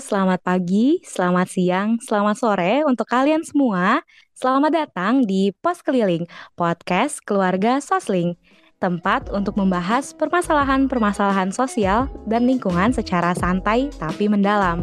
Selamat 0.00 0.40
pagi, 0.40 1.04
selamat 1.04 1.52
siang, 1.52 2.00
selamat 2.00 2.36
sore 2.40 2.80
untuk 2.88 3.04
kalian 3.04 3.44
semua. 3.44 4.00
Selamat 4.32 4.72
datang 4.72 5.20
di 5.20 5.52
Pos 5.52 5.84
Keliling, 5.84 6.24
podcast 6.56 7.20
keluarga 7.20 7.76
Sosling. 7.76 8.32
Tempat 8.80 9.28
untuk 9.28 9.60
membahas 9.60 10.16
permasalahan-permasalahan 10.16 11.52
sosial 11.52 12.08
dan 12.24 12.48
lingkungan 12.48 12.96
secara 12.96 13.36
santai 13.36 13.92
tapi 14.00 14.32
mendalam. 14.32 14.80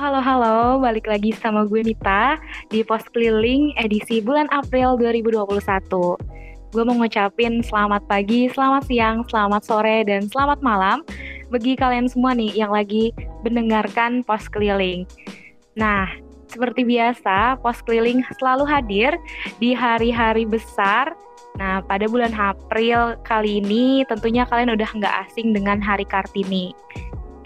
Halo, 0.00 0.16
halo, 0.24 0.80
balik 0.80 1.04
lagi 1.04 1.28
sama 1.28 1.68
gue 1.68 1.84
Mita 1.84 2.40
di 2.72 2.80
Pos 2.80 3.04
Keliling 3.12 3.76
edisi 3.76 4.24
bulan 4.24 4.48
April 4.48 4.96
2021. 4.96 5.60
Gue 6.72 6.82
mau 6.88 6.96
ngucapin 6.96 7.60
selamat 7.60 8.08
pagi, 8.08 8.48
selamat 8.48 8.88
siang, 8.88 9.28
selamat 9.28 9.60
sore, 9.60 10.00
dan 10.08 10.24
selamat 10.24 10.64
malam 10.64 11.04
bagi 11.52 11.76
kalian 11.76 12.08
semua 12.08 12.32
nih 12.32 12.48
yang 12.56 12.72
lagi 12.72 13.12
mendengarkan 13.44 14.24
Pos 14.24 14.48
Keliling. 14.48 15.04
Nah, 15.76 16.08
seperti 16.48 16.80
biasa, 16.88 17.60
Pos 17.60 17.84
Keliling 17.84 18.24
selalu 18.40 18.64
hadir 18.64 19.12
di 19.60 19.76
hari-hari 19.76 20.48
besar 20.48 21.12
Nah, 21.58 21.82
pada 21.84 22.06
bulan 22.06 22.30
April 22.32 23.20
kali 23.26 23.58
ini 23.60 24.06
tentunya 24.08 24.48
kalian 24.48 24.70
udah 24.70 24.86
nggak 24.96 25.14
asing 25.28 25.50
dengan 25.52 25.82
Hari 25.82 26.06
Kartini 26.06 26.72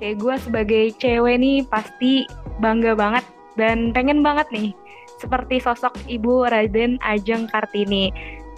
kayak 0.04 0.20
gue 0.20 0.34
sebagai 0.36 0.84
cewek 1.00 1.40
nih 1.40 1.64
pasti 1.64 2.28
bangga 2.58 2.94
banget 2.94 3.24
dan 3.54 3.94
pengen 3.94 4.22
banget 4.22 4.46
nih 4.50 4.70
seperti 5.18 5.62
sosok 5.62 5.94
Ibu 6.10 6.50
Raden 6.50 6.98
Ajeng 7.00 7.46
Kartini. 7.48 8.10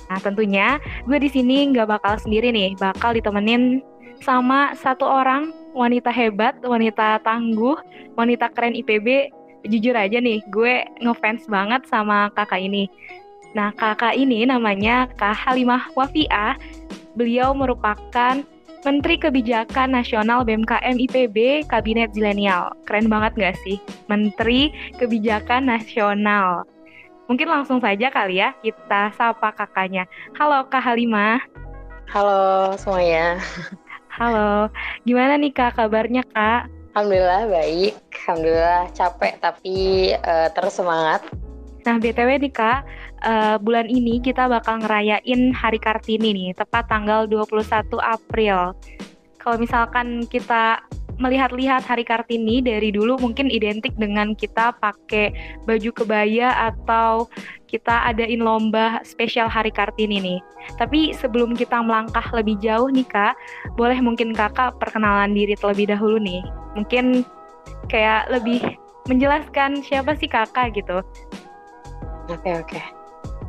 Nah 0.09 0.19
tentunya 0.23 0.81
gue 1.05 1.19
di 1.19 1.31
sini 1.31 1.71
nggak 1.75 1.89
bakal 1.99 2.15
sendiri 2.19 2.51
nih, 2.51 2.79
bakal 2.79 3.15
ditemenin 3.15 3.83
sama 4.23 4.73
satu 4.79 5.05
orang 5.05 5.53
wanita 5.77 6.09
hebat, 6.09 6.57
wanita 6.65 7.21
tangguh, 7.23 7.77
wanita 8.17 8.49
keren 8.57 8.75
IPB. 8.75 9.31
Jujur 9.67 9.99
aja 9.99 10.23
nih, 10.23 10.47
gue 10.55 10.87
ngefans 11.03 11.51
banget 11.51 11.83
sama 11.91 12.31
kakak 12.39 12.63
ini. 12.63 12.87
Nah 13.51 13.75
kakak 13.75 14.15
ini 14.15 14.47
namanya 14.47 15.11
Kak 15.19 15.35
Halimah 15.35 15.91
Wafiah. 15.99 16.55
Beliau 17.19 17.51
merupakan 17.51 18.47
Menteri 18.87 19.19
Kebijakan 19.19 19.99
Nasional 19.99 20.47
BMKM 20.47 20.95
IPB 20.95 21.67
Kabinet 21.67 22.15
Zilenial. 22.15 22.71
Keren 22.87 23.11
banget 23.11 23.35
gak 23.35 23.59
sih? 23.67 23.83
Menteri 24.07 24.71
Kebijakan 24.95 25.67
Nasional. 25.67 26.63
Mungkin 27.27 27.51
langsung 27.51 27.83
saja 27.83 28.15
kali 28.15 28.39
ya 28.39 28.55
kita 28.63 29.11
sapa 29.19 29.51
kakaknya. 29.59 30.07
Halo 30.39 30.71
Kak 30.71 30.87
Halimah. 30.87 31.43
Halo 32.07 32.79
semuanya. 32.79 33.43
Halo. 34.23 34.71
Gimana 35.03 35.35
nih 35.35 35.51
Kak 35.51 35.83
kabarnya 35.83 36.23
Kak? 36.31 36.71
Alhamdulillah 36.95 37.51
baik. 37.51 37.99
Alhamdulillah 38.23 38.87
capek 38.95 39.35
tapi 39.43 40.15
uh, 40.15 40.47
terus 40.55 40.79
semangat. 40.79 41.27
Nah, 41.87 42.03
BTW 42.03 42.43
nih 42.43 42.51
Kak, 42.51 42.83
uh, 43.25 43.57
bulan 43.63 43.89
ini 43.89 44.21
kita 44.21 44.51
bakal 44.51 44.83
ngerayain 44.83 45.55
Hari 45.55 45.81
Kartini 45.81 46.35
nih, 46.35 46.51
tepat 46.57 46.91
tanggal 46.91 47.25
21 47.31 47.65
April. 48.03 48.77
Kalau 49.41 49.57
misalkan 49.63 50.27
kita 50.27 50.83
melihat-lihat 51.17 51.85
Hari 51.85 52.05
Kartini 52.05 52.61
dari 52.61 52.93
dulu 52.93 53.17
mungkin 53.17 53.49
identik 53.49 53.97
dengan 53.97 54.37
kita 54.37 54.77
pakai 54.77 55.33
baju 55.65 55.91
kebaya 55.93 56.53
atau 56.73 57.29
kita 57.67 58.05
adain 58.05 58.41
lomba 58.45 59.01
spesial 59.03 59.49
Hari 59.49 59.73
Kartini 59.73 60.21
nih. 60.21 60.41
Tapi 60.77 61.17
sebelum 61.17 61.57
kita 61.57 61.81
melangkah 61.81 62.25
lebih 62.37 62.61
jauh 62.61 62.93
nih 62.93 63.07
Kak, 63.09 63.35
boleh 63.75 63.97
mungkin 64.05 64.37
Kakak 64.37 64.77
perkenalan 64.77 65.33
diri 65.33 65.57
terlebih 65.57 65.89
dahulu 65.89 66.21
nih. 66.21 66.45
Mungkin 66.77 67.25
kayak 67.89 68.29
lebih 68.29 68.61
menjelaskan 69.09 69.81
siapa 69.81 70.15
sih 70.19 70.29
Kakak 70.29 70.77
gitu. 70.77 71.01
Oke 72.29 72.51
oke. 72.59 72.96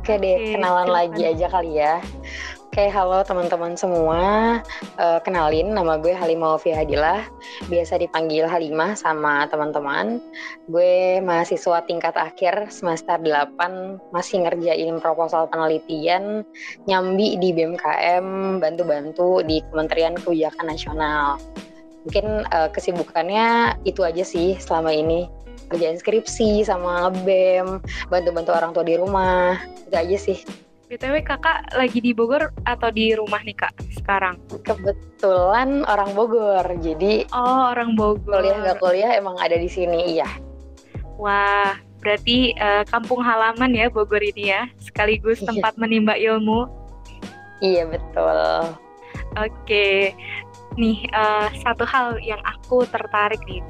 Oke 0.08 0.24
deh, 0.24 0.56
kenalan 0.56 0.88
silakan. 0.88 0.96
lagi 0.96 1.22
aja 1.28 1.46
kali 1.52 1.72
ya. 1.84 2.00
Oke, 2.72 2.88
halo 2.88 3.20
teman-teman 3.28 3.76
semua. 3.76 4.24
Uh, 4.96 5.20
kenalin, 5.20 5.76
nama 5.76 6.00
gue 6.00 6.16
Halimah 6.16 6.56
Ovi 6.56 6.72
Hadilah. 6.72 7.28
Biasa 7.68 8.00
dipanggil 8.00 8.48
Halimah 8.48 8.96
sama 8.96 9.44
teman-teman. 9.52 10.16
Gue 10.64 11.20
mahasiswa 11.20 11.84
tingkat 11.84 12.16
akhir 12.16 12.72
semester 12.72 13.20
8, 13.20 14.00
masih 14.08 14.48
ngerjain 14.48 14.96
proposal 14.96 15.44
penelitian, 15.52 16.40
nyambi 16.88 17.36
di 17.36 17.52
BMKM, 17.52 18.64
bantu-bantu 18.64 19.44
di 19.44 19.60
Kementerian 19.68 20.16
Kebijakan 20.16 20.72
Nasional. 20.72 21.36
Mungkin 22.08 22.48
uh, 22.48 22.72
kesibukannya 22.72 23.76
itu 23.84 24.00
aja 24.08 24.24
sih 24.24 24.56
selama 24.56 24.88
ini 24.88 25.28
kerjaan 25.68 26.00
skripsi 26.00 26.64
sama 26.64 27.12
BEM, 27.24 27.80
bantu-bantu 28.08 28.50
orang 28.56 28.72
tua 28.72 28.84
di 28.84 28.96
rumah. 28.96 29.60
Itu 29.86 29.96
aja 29.96 30.18
sih. 30.18 30.40
BTW 30.88 31.20
kakak 31.20 31.68
lagi 31.76 32.00
di 32.00 32.16
Bogor 32.16 32.48
atau 32.64 32.88
di 32.88 33.12
rumah 33.12 33.44
nih 33.44 33.52
kak 33.52 33.76
sekarang? 33.92 34.40
Kebetulan 34.64 35.84
orang 35.84 36.16
Bogor, 36.16 36.64
jadi 36.80 37.28
Oh 37.36 37.76
orang 37.76 37.92
Bogor. 37.92 38.40
Kuliah 38.40 38.56
nggak 38.64 38.80
kuliah 38.80 39.12
emang 39.12 39.36
ada 39.36 39.60
di 39.60 39.68
sini, 39.68 40.16
iya. 40.16 40.24
Wah, 41.20 41.76
berarti 42.00 42.56
uh, 42.56 42.88
kampung 42.88 43.20
halaman 43.20 43.76
ya 43.76 43.92
Bogor 43.92 44.24
ini 44.24 44.48
ya, 44.48 44.64
sekaligus 44.80 45.44
iya. 45.44 45.52
tempat 45.52 45.76
menimba 45.76 46.16
ilmu. 46.16 46.64
Iya 47.60 47.84
betul. 47.92 48.72
Oke, 49.36 50.16
nih 50.80 51.04
uh, 51.12 51.52
satu 51.60 51.84
hal 51.84 52.16
yang 52.24 52.40
aku 52.48 52.88
tertarik 52.88 53.44
nih 53.44 53.60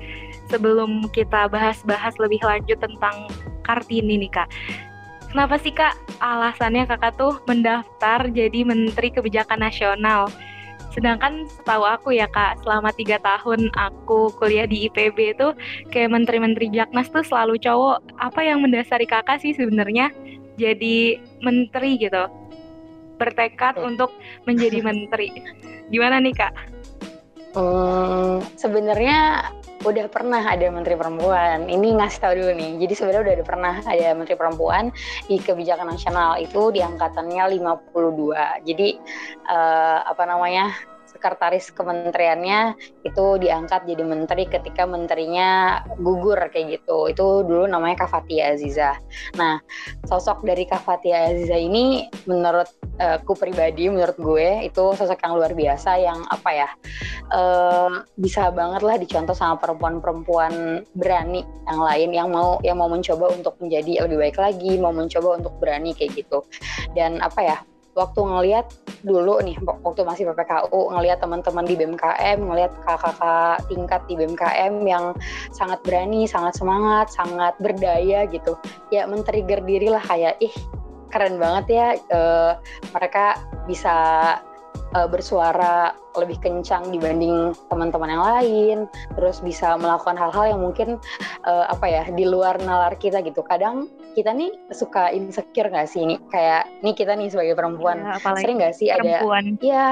sebelum 0.48 1.06
kita 1.12 1.48
bahas-bahas 1.48 2.16
lebih 2.20 2.41
lanjut 2.42 2.81
tentang 2.81 3.28
Kartini 3.64 4.16
nih 4.16 4.32
Kak. 4.32 4.48
Kenapa 5.28 5.60
sih 5.60 5.72
Kak 5.76 5.92
alasannya 6.25 6.88
Kakak 6.88 7.20
tuh 7.20 7.36
mendaftar 7.44 8.25
jadi 8.32 8.64
Menteri 8.64 9.12
Kebijakan 9.12 9.60
Nasional? 9.60 10.32
Sedangkan 10.88 11.44
setahu 11.47 11.84
aku 11.84 12.16
ya 12.16 12.25
Kak, 12.32 12.64
selama 12.64 12.88
tiga 12.97 13.20
tahun 13.20 13.69
aku 13.76 14.32
kuliah 14.41 14.64
di 14.64 14.88
IPB 14.88 15.37
itu 15.37 15.53
kayak 15.92 16.16
menteri-menteri 16.16 16.72
Jaknas 16.72 17.12
tuh 17.12 17.20
selalu 17.20 17.60
cowok. 17.60 18.00
Apa 18.16 18.41
yang 18.41 18.64
mendasari 18.64 19.04
Kakak 19.04 19.44
sih 19.44 19.53
sebenarnya 19.53 20.08
jadi 20.56 21.20
menteri 21.44 22.00
gitu? 22.00 22.25
Bertekad 23.20 23.76
untuk 23.84 24.16
menjadi 24.48 24.81
menteri. 24.88 25.28
Gimana 25.92 26.25
nih 26.25 26.32
Kak? 26.32 26.53
Hmm, 27.53 28.41
sebenarnya 28.56 29.53
udah 29.86 30.06
pernah 30.10 30.42
ada 30.42 30.66
menteri 30.70 30.98
perempuan. 30.98 31.70
Ini 31.70 31.88
ngasih 32.02 32.18
tahu 32.18 32.32
dulu 32.34 32.52
nih. 32.58 32.72
Jadi 32.86 32.92
sebenarnya 32.98 33.22
udah 33.22 33.34
ada 33.38 33.46
pernah 33.46 33.74
ada 33.78 34.06
menteri 34.14 34.36
perempuan 34.38 34.84
di 35.30 35.36
kebijakan 35.38 35.94
nasional 35.94 36.38
itu 36.42 36.74
di 36.74 36.80
angkatannya 36.82 37.44
52. 37.62 38.66
Jadi 38.66 38.88
uh, 39.46 39.98
apa 40.02 40.22
namanya? 40.26 40.97
Sekretaris 41.08 41.72
kementeriannya 41.72 42.76
itu 43.02 43.26
diangkat 43.41 43.88
jadi 43.88 44.04
menteri 44.04 44.44
ketika 44.44 44.84
menterinya 44.84 45.80
gugur 45.96 46.38
kayak 46.52 46.80
gitu. 46.80 47.08
Itu 47.08 47.42
dulu 47.48 47.64
namanya 47.64 48.04
Kafatia 48.04 48.52
Aziza. 48.52 48.96
Nah, 49.41 49.58
sosok 50.04 50.44
dari 50.44 50.69
Kafatia 50.69 51.32
Aziza 51.32 51.56
ini 51.56 52.06
menurut 52.28 52.69
uh, 53.00 53.19
ku 53.24 53.32
pribadi, 53.32 53.88
menurut 53.88 54.16
gue 54.20 54.69
itu 54.69 54.84
sosok 54.94 55.19
yang 55.24 55.34
luar 55.34 55.52
biasa 55.56 55.91
yang 55.98 56.19
apa 56.28 56.50
ya 56.52 56.69
uh, 57.32 58.04
bisa 58.16 58.52
banget 58.52 58.82
lah 58.84 58.96
dicontoh 58.96 59.36
sama 59.36 59.56
perempuan-perempuan 59.60 60.84
berani 60.96 61.44
yang 61.69 61.80
lain 61.80 62.10
yang 62.12 62.28
mau 62.32 62.58
yang 62.64 62.76
mau 62.81 62.88
mencoba 62.88 63.32
untuk 63.32 63.56
menjadi 63.60 64.05
lebih 64.08 64.19
baik 64.19 64.37
lagi, 64.40 64.72
mau 64.81 64.93
mencoba 64.93 65.40
untuk 65.40 65.55
berani 65.60 65.93
kayak 65.93 66.25
gitu. 66.25 66.44
Dan 66.96 67.20
apa 67.20 67.40
ya? 67.44 67.58
Waktu 67.98 68.20
ngelihat 68.22 68.66
dulu 69.02 69.42
nih 69.42 69.58
waktu 69.82 70.06
masih 70.06 70.30
PPKU 70.30 70.94
ngelihat 70.94 71.18
teman-teman 71.18 71.66
di 71.66 71.74
BMKM 71.74 72.38
ngelihat 72.38 72.72
kakak-kakak 72.86 73.58
tingkat 73.66 74.00
di 74.06 74.14
BMKM 74.14 74.74
yang 74.86 75.04
sangat 75.50 75.82
berani 75.82 76.30
sangat 76.30 76.54
semangat 76.54 77.10
sangat 77.10 77.58
berdaya 77.58 78.22
gitu 78.30 78.54
ya 78.94 79.10
men-trigger 79.10 79.58
diri 79.66 79.90
lah 79.90 80.02
kayak 80.06 80.38
ih 80.38 80.54
keren 81.10 81.42
banget 81.42 81.66
ya 81.66 81.86
uh, 82.14 82.52
mereka 82.94 83.42
bisa 83.66 83.96
uh, 84.94 85.08
bersuara 85.08 85.92
lebih 86.18 86.38
kencang 86.42 86.90
dibanding 86.90 87.54
teman-teman 87.70 88.10
yang 88.10 88.24
lain, 88.24 88.78
terus 89.14 89.38
bisa 89.38 89.78
melakukan 89.78 90.18
hal-hal 90.18 90.56
yang 90.56 90.60
mungkin 90.60 90.98
uh, 91.46 91.70
apa 91.70 91.86
ya 91.86 92.02
di 92.10 92.26
luar 92.26 92.58
nalar 92.58 92.98
kita 92.98 93.22
gitu. 93.22 93.44
Kadang 93.46 93.86
kita 94.19 94.35
nih 94.35 94.50
suka 94.75 95.15
insecure 95.15 95.70
nggak 95.70 95.87
sih 95.87 96.03
ini 96.03 96.19
kayak 96.35 96.67
nih 96.82 96.94
kita 96.99 97.15
nih 97.15 97.31
sebagai 97.31 97.55
perempuan 97.55 98.03
ya, 98.03 98.19
sering 98.19 98.59
nggak 98.59 98.75
sih 98.75 98.91
perempuan. 98.91 99.55
ada, 99.55 99.62
iya 99.62 99.87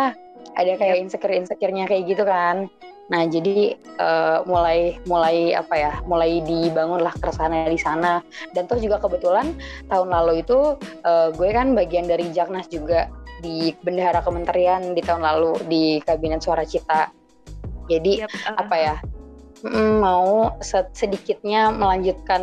ada 0.59 0.73
kayak 0.75 0.97
insecure 0.99 1.31
insecurenya 1.31 1.87
kayak 1.87 2.11
gitu 2.11 2.27
kan. 2.27 2.67
Nah, 3.07 3.23
jadi 3.23 3.79
uh, 4.03 4.43
mulai 4.51 4.99
mulai 5.07 5.55
apa 5.55 5.75
ya, 5.79 5.93
mulai 6.11 6.43
dibangunlah 6.43 7.15
keresahannya 7.23 7.71
di 7.71 7.79
sana. 7.79 8.19
Dan 8.51 8.67
toh 8.67 8.83
juga 8.83 8.99
kebetulan 8.99 9.55
tahun 9.87 10.11
lalu 10.11 10.43
itu 10.43 10.75
uh, 11.07 11.31
gue 11.31 11.49
kan 11.55 11.79
bagian 11.79 12.11
dari 12.11 12.35
Jaknas 12.35 12.67
juga 12.67 13.07
di 13.47 13.71
bendahara 13.87 14.27
kementerian 14.27 14.91
di 14.91 15.03
tahun 15.07 15.23
lalu 15.23 15.55
di 15.71 15.85
kabinet 16.03 16.43
suara 16.43 16.67
cita. 16.67 17.15
Jadi 17.87 18.27
yep, 18.27 18.33
uh, 18.51 18.59
apa 18.59 18.75
ya, 18.75 18.97
mau 20.03 20.59
sedikitnya 20.91 21.71
melanjutkan 21.71 22.43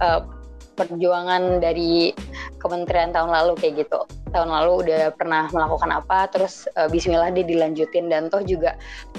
uh, 0.00 0.24
perjuangan 0.74 1.60
dari 1.60 2.12
kementerian 2.58 3.10
tahun 3.10 3.30
lalu 3.30 3.58
kayak 3.58 3.86
gitu. 3.86 4.06
Tahun 4.32 4.48
lalu 4.48 4.88
udah 4.88 5.12
pernah 5.12 5.50
melakukan 5.52 5.92
apa 5.92 6.30
terus 6.32 6.64
uh, 6.80 6.88
Bismillah 6.88 7.34
dia 7.34 7.44
dilanjutin. 7.44 8.08
Dan 8.08 8.32
toh 8.32 8.40
juga 8.44 8.78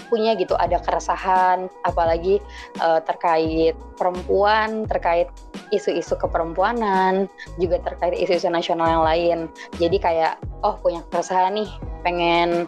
punya 0.10 0.34
gitu 0.34 0.58
ada 0.58 0.82
keresahan 0.82 1.70
apalagi 1.86 2.42
uh, 2.82 3.00
terkait 3.06 3.78
perempuan 4.00 4.90
terkait 4.90 5.30
isu-isu 5.70 6.18
keperempuanan 6.18 7.30
juga 7.62 7.78
terkait 7.86 8.18
isu-isu 8.18 8.50
nasional 8.50 8.90
yang 8.90 9.06
lain. 9.06 9.38
Jadi 9.78 9.98
kayak 10.02 10.42
oh 10.66 10.78
punya 10.82 11.06
keresahan 11.14 11.58
nih 11.58 11.70
pengen 12.02 12.66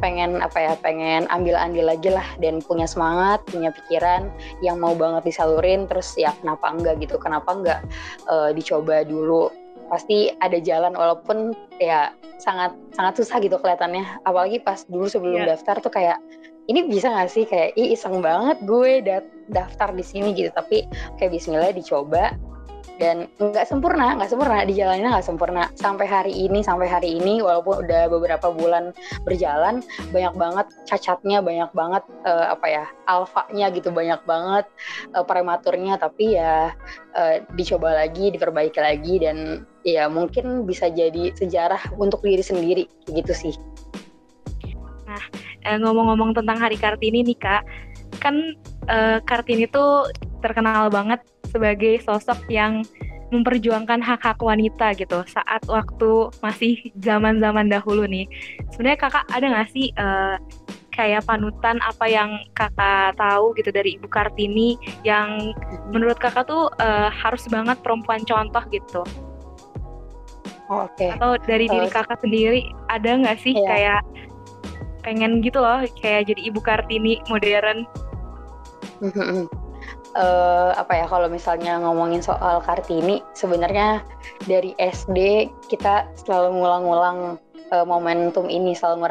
pengen 0.00 0.40
apa 0.40 0.58
ya 0.58 0.72
pengen 0.80 1.28
ambil 1.28 1.54
andil 1.54 1.86
lagi 1.86 2.08
lah 2.10 2.24
dan 2.40 2.58
punya 2.64 2.88
semangat 2.88 3.44
punya 3.46 3.70
pikiran 3.70 4.32
yang 4.64 4.80
mau 4.80 4.96
banget 4.96 5.28
disalurin 5.28 5.84
terus 5.86 6.16
ya 6.16 6.32
kenapa 6.40 6.72
enggak 6.72 6.98
gitu 7.04 7.20
kenapa 7.20 7.52
enggak 7.52 7.80
uh, 8.26 8.50
dicoba 8.50 9.04
dulu. 9.04 9.52
Pasti 9.90 10.30
ada 10.38 10.54
jalan 10.62 10.94
walaupun 10.94 11.52
ya 11.82 12.14
sangat 12.38 12.74
sangat 12.94 13.20
susah 13.22 13.42
gitu 13.42 13.58
kelihatannya. 13.58 14.06
Apalagi 14.24 14.62
pas 14.62 14.86
dulu 14.86 15.06
sebelum 15.10 15.44
yeah. 15.44 15.54
daftar 15.54 15.82
tuh 15.82 15.92
kayak 15.92 16.18
ini 16.70 16.86
bisa 16.86 17.10
gak 17.10 17.30
sih? 17.34 17.42
Kayak 17.42 17.74
Ih, 17.74 17.98
iseng 17.98 18.22
banget 18.22 18.62
gue 18.62 19.02
daftar 19.50 19.90
di 19.90 20.06
sini 20.06 20.30
gitu. 20.38 20.54
Tapi 20.54 20.86
kayak 21.18 21.34
Bismillah 21.34 21.74
dicoba 21.74 22.38
dan 23.00 23.32
nggak 23.40 23.64
sempurna 23.64 24.12
nggak 24.20 24.28
sempurna. 24.28 24.60
Di 24.68 24.76
jalannya 24.76 25.08
nggak 25.08 25.26
sempurna. 25.26 25.72
Sampai 25.72 26.04
hari 26.04 26.36
ini 26.36 26.60
sampai 26.60 26.84
hari 26.84 27.16
ini 27.16 27.40
walaupun 27.40 27.88
udah 27.88 28.12
beberapa 28.12 28.52
bulan 28.52 28.92
berjalan 29.24 29.80
banyak 30.12 30.36
banget 30.36 30.66
cacatnya 30.84 31.40
banyak 31.40 31.72
banget 31.72 32.04
uh, 32.28 32.52
apa 32.52 32.66
ya 32.68 32.84
alfanya 33.08 33.72
gitu 33.72 33.88
banyak 33.88 34.20
banget 34.28 34.68
uh, 35.16 35.24
prematurnya. 35.24 35.96
Tapi 35.96 36.36
ya 36.36 36.76
uh, 37.16 37.34
dicoba 37.56 37.96
lagi 37.96 38.28
diperbaiki 38.36 38.78
lagi 38.78 39.14
dan 39.24 39.64
ya 39.80 40.12
mungkin 40.12 40.68
bisa 40.68 40.92
jadi 40.92 41.32
sejarah 41.32 41.96
untuk 41.96 42.20
diri 42.20 42.44
sendiri. 42.44 42.84
Gitu 43.08 43.32
sih. 43.32 43.54
Nah 45.08 45.24
ngomong-ngomong 45.80 46.36
tentang 46.36 46.60
hari 46.60 46.76
kartini 46.76 47.24
nih 47.24 47.38
kak. 47.40 47.64
Kan 48.20 48.60
uh, 48.92 49.24
kartini 49.24 49.64
tuh 49.64 50.12
terkenal 50.44 50.92
banget 50.92 51.24
sebagai 51.50 52.00
sosok 52.06 52.46
yang 52.48 52.86
memperjuangkan 53.30 54.02
hak-hak 54.02 54.42
wanita 54.42 54.90
gitu 54.98 55.22
saat 55.30 55.62
waktu 55.70 56.34
masih 56.42 56.90
zaman-zaman 56.98 57.70
dahulu 57.70 58.02
nih. 58.06 58.26
Sebenarnya 58.74 58.98
kakak 58.98 59.26
ada 59.30 59.46
nggak 59.46 59.70
sih 59.70 59.94
uh, 59.94 60.36
kayak 60.90 61.24
panutan 61.24 61.78
apa 61.86 62.10
yang 62.10 62.42
kakak 62.58 63.14
tahu 63.14 63.54
gitu 63.54 63.70
dari 63.70 63.96
Ibu 63.96 64.10
Kartini 64.10 64.74
yang 65.06 65.54
menurut 65.94 66.18
kakak 66.18 66.50
tuh 66.50 66.68
uh, 66.82 67.08
harus 67.08 67.46
banget 67.46 67.78
perempuan 67.80 68.26
contoh 68.26 68.62
gitu? 68.74 69.06
Oh, 70.70 70.86
Oke. 70.86 71.06
Okay. 71.06 71.10
Atau 71.14 71.38
dari 71.46 71.66
diri 71.70 71.88
kakak 71.90 72.18
sendiri 72.18 72.66
ada 72.90 73.10
nggak 73.14 73.38
sih 73.42 73.54
yeah. 73.54 73.66
kayak 73.70 74.02
pengen 75.00 75.40
gitu 75.40 75.62
loh 75.62 75.86
kayak 76.02 76.28
jadi 76.28 76.50
Ibu 76.50 76.60
Kartini 76.60 77.22
modern? 77.30 77.86
Uh, 80.16 80.72
apa 80.74 81.04
ya 81.04 81.06
kalau 81.06 81.28
misalnya 81.30 81.78
ngomongin 81.82 82.22
soal 82.22 82.62
Kartini 82.64 83.22
sebenarnya 83.36 84.02
dari 84.46 84.74
SD 84.78 85.50
kita 85.70 86.08
selalu 86.26 86.60
ngulang-ngulang 86.60 87.18
uh, 87.70 87.86
momentum 87.86 88.50
ini 88.50 88.74
selalu 88.74 89.06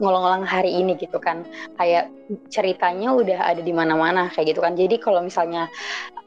ngulang-ngulang 0.00 0.44
hari 0.44 0.72
ini 0.72 0.96
gitu 0.96 1.20
kan. 1.20 1.44
Kayak 1.76 2.12
ceritanya 2.48 3.12
udah 3.12 3.38
ada 3.44 3.60
di 3.60 3.72
mana-mana 3.72 4.32
kayak 4.32 4.56
gitu 4.56 4.60
kan. 4.64 4.74
Jadi 4.76 4.96
kalau 5.00 5.20
misalnya 5.24 5.68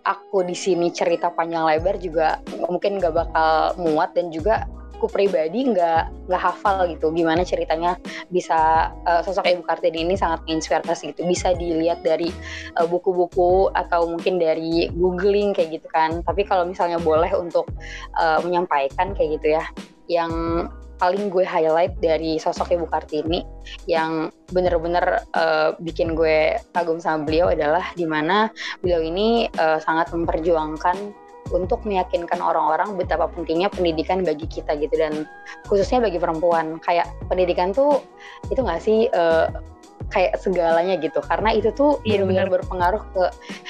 aku 0.05 0.41
di 0.45 0.57
sini 0.57 0.89
cerita 0.89 1.29
panjang 1.29 1.65
lebar 1.65 1.97
juga 2.01 2.41
mungkin 2.69 2.97
gak 2.97 3.13
bakal 3.13 3.77
muat 3.77 4.17
dan 4.17 4.33
juga 4.33 4.65
aku 5.01 5.09
pribadi 5.09 5.65
nggak 5.65 6.29
nggak 6.29 6.41
hafal 6.45 6.85
gitu. 6.85 7.09
Gimana 7.09 7.41
ceritanya 7.41 7.97
bisa 8.29 8.93
uh, 9.09 9.25
sosok 9.25 9.49
Ibu 9.49 9.65
Kartini 9.65 10.05
ini 10.05 10.13
sangat 10.13 10.45
menginspirasi 10.45 11.17
gitu. 11.17 11.25
Bisa 11.25 11.57
dilihat 11.57 12.05
dari 12.05 12.29
eh, 12.77 12.85
buku-buku 12.85 13.73
uh, 13.73 13.81
atau 13.81 14.05
mungkin 14.05 14.37
dari 14.37 14.93
googling 14.93 15.57
kayak 15.57 15.81
gitu 15.81 15.87
kan. 15.89 16.21
Tapi 16.21 16.45
kalau 16.45 16.69
misalnya 16.69 17.01
boleh 17.01 17.33
untuk 17.33 17.65
uh, 18.21 18.37
menyampaikan 18.45 19.17
kayak 19.17 19.41
gitu 19.41 19.57
ya 19.57 19.65
yang 20.05 20.31
paling 21.01 21.33
gue 21.33 21.41
highlight 21.41 21.97
dari 21.97 22.37
sosok 22.37 22.77
Ibu 22.77 22.85
Kartini 22.85 23.41
yang 23.89 24.29
bener-bener 24.53 25.25
uh, 25.33 25.73
bikin 25.81 26.13
gue 26.13 26.61
kagum 26.77 27.01
sama 27.01 27.25
beliau 27.25 27.49
adalah 27.49 27.89
di 27.97 28.05
mana 28.05 28.53
beliau 28.85 29.01
ini 29.01 29.49
uh, 29.57 29.81
sangat 29.81 30.13
memperjuangkan 30.13 31.09
untuk 31.51 31.83
meyakinkan 31.83 32.39
orang-orang 32.39 32.95
betapa 32.95 33.27
pentingnya 33.29 33.67
pendidikan 33.69 34.23
bagi 34.23 34.47
kita 34.47 34.75
gitu 34.79 34.95
dan 34.95 35.27
khususnya 35.67 36.01
bagi 36.01 36.17
perempuan. 36.17 36.79
Kayak 36.81 37.11
pendidikan 37.27 37.75
tuh 37.75 38.01
itu 38.49 38.59
nggak 38.63 38.81
sih 38.81 39.07
uh, 39.11 39.51
kayak 40.11 40.39
segalanya 40.39 40.97
gitu. 40.99 41.19
Karena 41.23 41.55
itu 41.55 41.71
tuh 41.71 41.99
iya, 42.03 42.23
benar-benar 42.23 42.47
berpengaruh 42.61 43.03
ke 43.13 43.23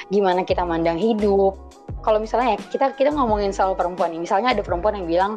gimana 0.10 0.42
kita 0.48 0.66
mandang 0.66 0.98
hidup. 0.98 1.57
Kalau 2.01 2.18
misalnya 2.18 2.57
ya, 2.57 2.60
kita 2.74 2.86
kita 2.98 3.13
ngomongin 3.13 3.54
soal 3.54 3.78
perempuan 3.78 4.10
nih 4.10 4.25
misalnya 4.25 4.57
ada 4.57 4.66
perempuan 4.66 4.98
yang 4.98 5.06
bilang 5.06 5.34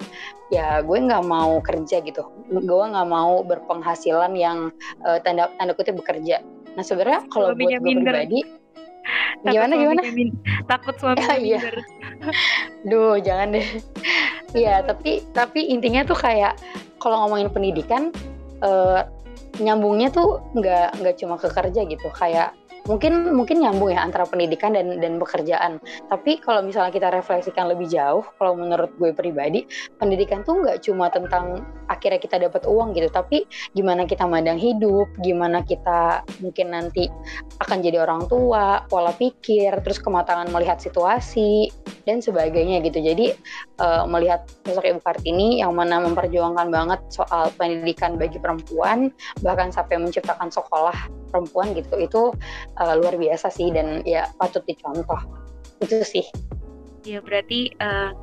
ya 0.48 0.80
gue 0.80 0.96
nggak 0.96 1.24
mau 1.26 1.60
kerja 1.60 2.00
gitu. 2.00 2.24
Gue 2.48 2.84
nggak 2.88 3.08
mau 3.08 3.44
berpenghasilan 3.44 4.32
yang 4.32 4.72
uh, 5.04 5.20
tanda 5.20 5.52
tanda 5.60 5.76
kutip 5.76 6.00
bekerja. 6.00 6.40
Nah 6.74 6.82
sebenarnya 6.82 7.28
kalau 7.28 7.52
buat 7.52 7.68
gue 7.68 7.92
pribadi 8.00 8.63
gimana 9.52 9.74
gimana? 9.76 10.02
takut 10.64 10.94
suami 10.96 11.20
ya, 11.20 11.36
iya. 11.58 11.60
duh 12.88 13.20
jangan 13.20 13.58
deh. 13.58 13.68
Iya 14.54 14.86
tapi 14.86 15.18
tapi 15.34 15.66
intinya 15.66 16.06
tuh 16.06 16.14
kayak 16.14 16.54
kalau 17.02 17.26
ngomongin 17.26 17.50
pendidikan 17.50 18.14
uh, 18.62 19.02
nyambungnya 19.58 20.14
tuh 20.14 20.38
nggak 20.54 21.02
nggak 21.02 21.14
cuma 21.18 21.34
ke 21.42 21.50
kerja 21.50 21.82
gitu. 21.82 22.06
Kayak 22.14 22.54
mungkin 22.84 23.32
mungkin 23.32 23.64
nyambung 23.64 23.96
ya 23.96 24.04
antara 24.04 24.28
pendidikan 24.28 24.76
dan 24.76 25.00
dan 25.00 25.16
pekerjaan. 25.16 25.80
Tapi 26.12 26.40
kalau 26.40 26.60
misalnya 26.60 26.92
kita 26.92 27.08
refleksikan 27.08 27.72
lebih 27.72 27.88
jauh, 27.88 28.24
kalau 28.36 28.56
menurut 28.56 28.92
gue 29.00 29.10
pribadi, 29.16 29.64
pendidikan 29.96 30.44
tuh 30.44 30.60
nggak 30.60 30.84
cuma 30.84 31.08
tentang 31.08 31.64
akhirnya 31.88 32.20
kita 32.20 32.36
dapat 32.40 32.68
uang 32.68 32.92
gitu, 32.96 33.08
tapi 33.08 33.48
gimana 33.72 34.04
kita 34.04 34.28
mandang 34.28 34.60
hidup, 34.60 35.08
gimana 35.24 35.64
kita 35.64 36.24
mungkin 36.44 36.76
nanti 36.76 37.08
akan 37.64 37.80
jadi 37.80 38.04
orang 38.04 38.28
tua, 38.28 38.84
pola 38.88 39.12
pikir, 39.16 39.80
terus 39.80 40.00
kematangan 40.00 40.52
melihat 40.52 40.80
situasi 40.80 41.72
dan 42.04 42.20
sebagainya 42.20 42.84
gitu. 42.84 43.00
Jadi 43.00 43.32
uh, 43.80 44.04
melihat 44.04 44.44
sosok 44.68 44.84
Ibu 44.84 45.00
Kartini 45.00 45.64
yang 45.64 45.72
mana 45.72 46.04
memperjuangkan 46.04 46.68
banget 46.68 47.00
soal 47.08 47.48
pendidikan 47.56 48.20
bagi 48.20 48.36
perempuan, 48.36 49.08
bahkan 49.40 49.72
sampai 49.72 49.96
menciptakan 49.96 50.52
sekolah 50.52 51.23
perempuan 51.34 51.74
gitu, 51.74 51.98
itu 51.98 52.22
uh, 52.78 52.94
luar 52.94 53.18
biasa 53.18 53.50
sih 53.50 53.74
dan 53.74 54.06
ya 54.06 54.30
patut 54.38 54.62
dicontoh. 54.62 55.18
Itu 55.82 56.06
sih. 56.06 56.22
Ya 57.02 57.18
berarti 57.18 57.74
uh, 57.82 58.14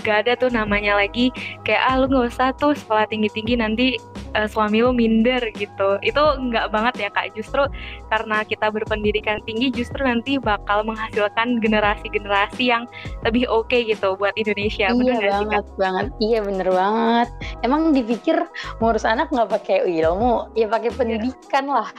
gak 0.00 0.24
ada 0.24 0.32
tuh 0.38 0.48
namanya 0.48 0.96
lagi 0.96 1.28
kayak 1.66 1.82
ah 1.84 1.94
lu 2.00 2.08
nggak 2.08 2.32
usah 2.32 2.56
tuh 2.56 2.72
sekolah 2.72 3.04
tinggi 3.10 3.28
tinggi 3.36 3.54
nanti 3.58 3.86
uh, 4.32 4.48
suami 4.48 4.80
lu 4.80 4.96
minder 4.96 5.44
gitu. 5.56 6.00
Itu 6.00 6.22
nggak 6.40 6.72
banget 6.72 6.94
ya 7.04 7.08
kak. 7.12 7.36
Justru 7.36 7.68
karena 8.08 8.40
kita 8.46 8.72
berpendidikan 8.72 9.44
tinggi 9.44 9.68
justru 9.68 10.00
nanti 10.00 10.40
bakal 10.40 10.86
menghasilkan 10.88 11.60
generasi-generasi 11.60 12.72
yang 12.72 12.88
lebih 13.28 13.44
oke 13.50 13.68
okay 13.68 13.84
gitu 13.92 14.16
buat 14.16 14.32
Indonesia. 14.40 14.88
Iya 14.88 14.96
bener 14.96 15.20
banget 15.28 15.64
sih, 15.68 15.76
banget 15.76 16.06
iya 16.22 16.38
bener 16.40 16.68
banget. 16.72 17.28
Emang 17.60 17.92
dipikir 17.92 18.36
ngurus 18.80 19.04
anak 19.04 19.28
nggak 19.28 19.50
pakai 19.52 19.84
ilmu? 19.84 20.48
Ya 20.56 20.64
pakai 20.70 20.90
iya. 20.94 20.96
pendidikan 20.96 21.64
yeah. 21.68 21.76
lah 21.84 21.90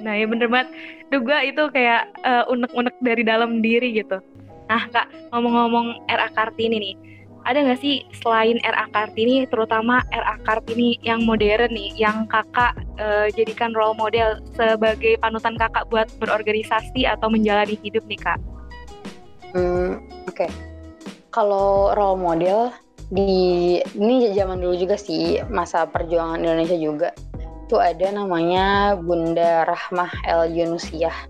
Nah 0.00 0.16
ya 0.16 0.24
bener 0.24 0.48
banget. 0.48 0.72
Duh 1.12 1.20
gue 1.20 1.38
itu 1.44 1.62
kayak 1.74 2.08
uh, 2.24 2.44
unek-unek 2.48 2.96
dari 3.04 3.22
dalam 3.26 3.60
diri 3.60 3.92
gitu. 3.92 4.22
Nah 4.70 4.88
kak 4.88 5.12
ngomong-ngomong 5.34 6.08
RA 6.08 6.28
Kartini 6.32 6.78
nih. 6.80 6.96
Ada 7.42 7.66
nggak 7.66 7.82
sih 7.82 8.06
selain 8.22 8.62
RA 8.62 8.86
Kartini, 8.94 9.42
terutama 9.50 9.98
RA 10.14 10.38
Kartini 10.46 10.94
yang 11.02 11.26
modern 11.26 11.74
nih, 11.74 11.90
yang 11.98 12.22
kakak 12.30 12.78
uh, 13.02 13.26
jadikan 13.34 13.74
role 13.74 13.98
model 13.98 14.38
sebagai 14.54 15.18
panutan 15.18 15.58
kakak 15.58 15.90
buat 15.90 16.06
berorganisasi 16.22 17.02
atau 17.02 17.26
menjalani 17.26 17.74
hidup 17.82 18.06
nih 18.06 18.20
kak? 18.22 18.38
Hmm, 19.52 19.98
Oke, 20.30 20.46
okay. 20.46 20.50
kalau 21.34 21.90
role 21.98 22.22
model 22.22 22.70
di 23.12 23.76
ini 23.98 24.32
zaman 24.32 24.62
dulu 24.62 24.72
juga 24.78 24.96
sih 24.96 25.42
masa 25.52 25.84
perjuangan 25.84 26.40
Indonesia 26.40 26.78
juga 26.80 27.10
itu 27.72 27.80
ada 27.80 28.12
namanya 28.12 28.92
Bunda 29.00 29.64
Rahmah 29.64 30.28
El 30.28 30.52
Yunusiah. 30.52 31.24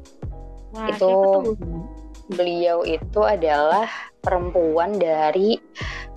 Wah, 0.74 0.90
itu 0.90 1.14
beliau 2.34 2.82
itu 2.82 3.22
adalah 3.22 3.86
perempuan 4.18 4.98
dari 4.98 5.54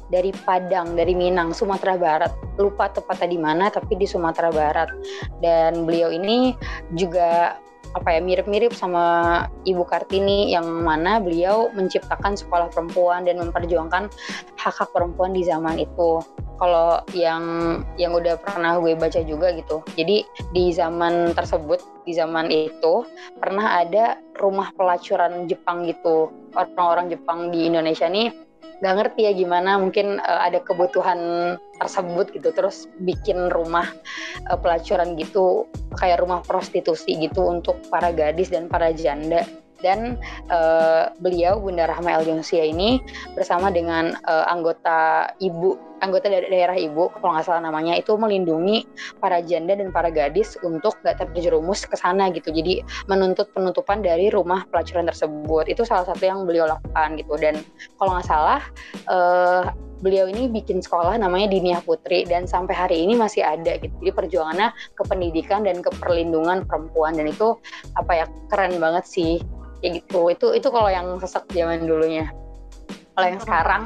dari 0.10 0.34
Padang, 0.34 0.98
dari 0.98 1.14
Minang, 1.14 1.54
Sumatera 1.54 1.94
Barat. 1.94 2.34
Lupa 2.58 2.90
tepatnya 2.90 3.30
di 3.30 3.38
mana, 3.38 3.70
tapi 3.70 4.02
di 4.02 4.10
Sumatera 4.10 4.50
Barat. 4.50 4.90
Dan 5.46 5.86
beliau 5.86 6.10
ini 6.10 6.58
juga 6.98 7.62
apa 7.94 8.18
ya 8.18 8.18
mirip-mirip 8.18 8.74
sama 8.74 9.46
Ibu 9.62 9.86
Kartini 9.86 10.58
yang 10.58 10.66
mana 10.82 11.22
beliau 11.22 11.70
menciptakan 11.78 12.34
sekolah 12.34 12.74
perempuan 12.74 13.30
dan 13.30 13.38
memperjuangkan 13.38 14.10
hak-hak 14.58 14.90
perempuan 14.90 15.38
di 15.38 15.46
zaman 15.46 15.78
itu. 15.78 16.18
Kalau 16.56 17.04
yang 17.12 17.44
yang 18.00 18.16
udah 18.16 18.40
pernah 18.40 18.80
gue 18.80 18.96
baca 18.96 19.22
juga 19.24 19.52
gitu. 19.56 19.84
Jadi 20.00 20.24
di 20.56 20.72
zaman 20.72 21.36
tersebut, 21.36 21.84
di 22.08 22.16
zaman 22.16 22.48
itu 22.52 23.04
pernah 23.40 23.84
ada 23.84 24.20
rumah 24.40 24.72
pelacuran 24.76 25.48
Jepang 25.52 25.84
gitu. 25.88 26.32
Orang-orang 26.56 27.12
Jepang 27.12 27.52
di 27.52 27.68
Indonesia 27.68 28.08
nih 28.08 28.46
nggak 28.84 28.96
ngerti 29.00 29.22
ya 29.24 29.32
gimana 29.32 29.80
mungkin 29.80 30.20
uh, 30.20 30.42
ada 30.44 30.60
kebutuhan 30.60 31.20
tersebut 31.80 32.36
gitu 32.36 32.52
terus 32.52 32.92
bikin 33.00 33.48
rumah 33.48 33.88
uh, 34.52 34.60
pelacuran 34.60 35.16
gitu 35.16 35.64
kayak 35.96 36.20
rumah 36.20 36.44
prostitusi 36.44 37.16
gitu 37.16 37.48
untuk 37.48 37.80
para 37.88 38.12
gadis 38.12 38.52
dan 38.52 38.68
para 38.68 38.92
janda 38.92 39.48
dan 39.86 40.18
uh, 40.50 41.14
beliau 41.22 41.62
Bunda 41.62 41.86
Rahma 41.86 42.18
El 42.18 42.42
ini 42.66 42.98
bersama 43.38 43.70
dengan 43.70 44.18
uh, 44.26 44.50
anggota 44.50 45.30
ibu 45.38 45.78
anggota 46.04 46.28
dari 46.28 46.50
daerah 46.52 46.76
ibu 46.76 47.08
kalau 47.22 47.38
nggak 47.38 47.46
salah 47.48 47.64
namanya 47.64 47.96
itu 47.96 48.18
melindungi 48.20 48.84
para 49.22 49.40
janda 49.46 49.78
dan 49.78 49.94
para 49.96 50.12
gadis 50.12 50.60
untuk 50.66 50.98
gak 51.06 51.22
terjerumus 51.22 51.88
ke 51.88 51.96
sana 51.96 52.28
gitu. 52.34 52.52
Jadi 52.52 52.84
menuntut 53.08 53.50
penutupan 53.56 54.04
dari 54.04 54.28
rumah 54.28 54.68
pelacuran 54.68 55.08
tersebut. 55.08 55.72
Itu 55.72 55.88
salah 55.88 56.04
satu 56.04 56.24
yang 56.26 56.44
beliau 56.44 56.68
lakukan 56.68 57.16
gitu. 57.16 57.34
Dan 57.40 57.62
kalau 57.98 58.18
nggak 58.20 58.28
salah 58.28 58.62
uh, 59.08 59.72
beliau 60.04 60.28
ini 60.28 60.52
bikin 60.52 60.84
sekolah 60.84 61.16
namanya 61.16 61.50
Diniah 61.50 61.80
Putri 61.80 62.28
dan 62.28 62.46
sampai 62.46 62.76
hari 62.76 62.98
ini 63.02 63.16
masih 63.16 63.42
ada 63.42 63.80
gitu. 63.80 63.96
Jadi 64.04 64.12
perjuangannya 64.12 64.76
ke 64.94 65.04
pendidikan 65.08 65.64
dan 65.64 65.80
ke 65.80 65.90
perlindungan 65.98 66.68
perempuan. 66.68 67.16
Dan 67.16 67.32
itu 67.32 67.56
apa 67.96 68.12
ya 68.14 68.26
keren 68.52 68.78
banget 68.78 69.08
sih 69.08 69.40
kayak 69.82 70.04
gitu. 70.04 70.22
Itu 70.32 70.48
itu 70.56 70.68
kalau 70.72 70.90
yang 70.92 71.08
sesek 71.20 71.48
zaman 71.52 71.88
dulunya. 71.88 72.30
Kalau 73.16 73.28
yang 73.32 73.42
sekarang 73.42 73.84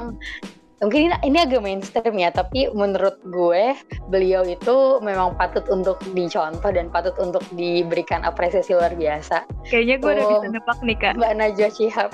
mungkin 0.80 1.12
ini, 1.12 1.16
ini 1.28 1.38
agak 1.44 1.60
mainstream 1.60 2.16
ya 2.16 2.32
tapi 2.32 2.72
menurut 2.72 3.20
gue 3.28 3.76
beliau 4.08 4.48
itu 4.48 5.04
memang 5.04 5.36
patut 5.36 5.64
untuk 5.68 6.00
dicontoh 6.16 6.72
dan 6.72 6.88
patut 6.88 7.12
untuk 7.20 7.44
diberikan 7.54 8.24
apresiasi 8.24 8.72
luar 8.72 8.96
biasa. 8.96 9.44
Kayaknya 9.68 9.96
gue 10.00 10.10
oh, 10.10 10.16
udah 10.16 10.26
bisa 10.32 10.48
nebak 10.56 10.80
nih 10.82 10.98
kak. 10.98 11.14
Mbak 11.20 11.34
Najwa 11.36 11.70
Shihab. 11.70 12.10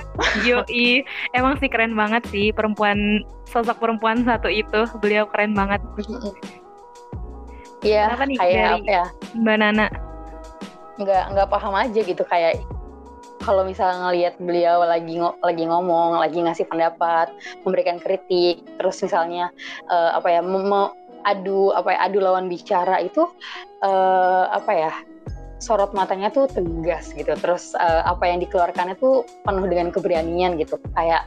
Yoi 0.50 1.05
emang 1.38 1.62
sih 1.62 1.70
keren 1.70 1.94
banget 1.94 2.25
sih 2.34 2.50
perempuan 2.51 3.22
sosok 3.46 3.77
perempuan 3.77 4.25
satu 4.25 4.50
itu. 4.50 4.89
Beliau 4.98 5.29
keren 5.29 5.53
banget. 5.53 5.82
Iya, 7.86 8.17
kayak 8.17 8.82
apa 8.82 8.89
ya? 8.89 9.05
Mbak 9.38 9.55
Nana. 9.62 9.88
Nggak 10.98 11.24
nggak 11.38 11.48
paham 11.53 11.74
aja 11.77 12.00
gitu 12.01 12.24
kayak 12.25 12.58
kalau 13.44 13.68
misalnya 13.68 14.10
ngelihat 14.10 14.36
beliau 14.39 14.86
lagi 14.88 15.20
ngo 15.20 15.36
lagi 15.44 15.63
ngomong, 15.68 16.22
lagi 16.22 16.39
ngasih 16.39 16.65
pendapat, 16.72 17.32
memberikan 17.68 18.00
kritik, 18.00 18.63
terus 18.80 19.01
misalnya 19.04 19.51
uh, 19.92 20.15
apa 20.15 20.39
ya 20.39 20.42
adu 21.25 21.74
apa 21.74 21.89
ya 21.89 22.00
adu 22.06 22.22
lawan 22.22 22.48
bicara 22.48 23.01
itu 23.01 23.25
uh, 23.82 24.46
apa 24.54 24.72
ya 24.72 24.94
sorot 25.58 25.96
matanya 25.98 26.30
tuh 26.30 26.46
tegas 26.51 27.12
gitu. 27.18 27.34
Terus 27.34 27.74
uh, 27.75 28.06
apa 28.06 28.30
yang 28.30 28.39
dikeluarkannya 28.44 28.96
tuh 29.01 29.25
penuh 29.42 29.65
dengan 29.65 29.89
keberanian 29.89 30.62
gitu. 30.62 30.77
Kayak 30.94 31.25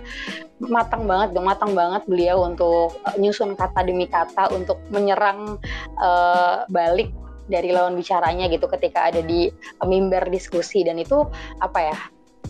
matang 0.62 1.06
banget 1.10 1.34
matang 1.38 1.74
banget 1.74 2.02
beliau 2.06 2.46
untuk 2.46 2.94
nyusun 3.18 3.58
kata 3.58 3.82
demi 3.82 4.06
kata 4.06 4.50
untuk 4.54 4.78
menyerang 4.94 5.58
uh, 5.98 6.62
balik 6.70 7.10
dari 7.48 7.72
lawan 7.72 7.96
bicaranya 7.96 8.46
gitu 8.52 8.68
ketika 8.68 9.08
ada 9.10 9.24
di 9.24 9.48
mimbar 9.82 10.28
diskusi. 10.28 10.84
Dan 10.84 11.00
itu 11.00 11.24
apa 11.58 11.80
ya 11.80 11.96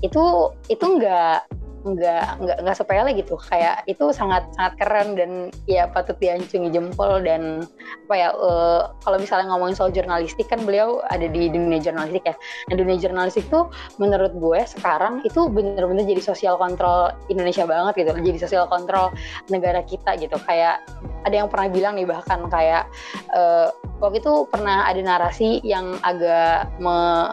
itu 0.05 0.55
itu 0.71 0.85
enggak 0.85 1.49
nggak 1.85 2.42
nggak 2.42 2.58
nggak 2.64 2.76
sepele 2.76 3.11
gitu. 3.14 3.35
Kayak 3.38 3.87
itu 3.87 4.11
sangat 4.11 4.49
sangat 4.54 4.75
keren 4.80 5.08
dan 5.14 5.30
ya 5.70 5.87
patut 5.90 6.16
diancungi 6.18 6.70
jempol 6.73 7.23
dan 7.23 7.64
apa 8.08 8.14
ya 8.14 8.28
uh, 8.35 8.94
kalau 9.04 9.18
misalnya 9.20 9.52
ngomongin 9.52 9.76
soal 9.76 9.92
jurnalistik 9.92 10.49
kan 10.49 10.62
beliau 10.64 11.04
ada 11.12 11.26
di 11.28 11.50
dunia 11.52 11.78
jurnalistik 11.78 12.25
ya. 12.26 12.35
Nah 12.70 12.75
dunia 12.75 12.97
jurnalistik 12.99 13.47
tuh 13.52 13.70
menurut 14.00 14.32
gue 14.35 14.61
sekarang 14.64 15.23
itu 15.23 15.47
bener-bener 15.50 16.04
jadi 16.08 16.23
sosial 16.23 16.56
kontrol 16.56 17.12
Indonesia 17.28 17.68
banget 17.68 18.06
gitu. 18.06 18.12
Jadi 18.18 18.38
sosial 18.40 18.64
kontrol 18.66 19.12
negara 19.52 19.85
kita 19.85 20.16
gitu. 20.18 20.37
Kayak 20.47 20.82
ada 21.26 21.35
yang 21.44 21.49
pernah 21.52 21.68
bilang 21.68 21.94
nih 21.99 22.08
bahkan 22.08 22.47
kayak 22.49 22.88
uh, 23.35 23.70
waktu 23.99 24.23
itu 24.23 24.47
pernah 24.49 24.87
ada 24.87 25.00
narasi 25.02 25.58
yang 25.66 25.99
agak 26.06 26.70
me, 26.78 27.28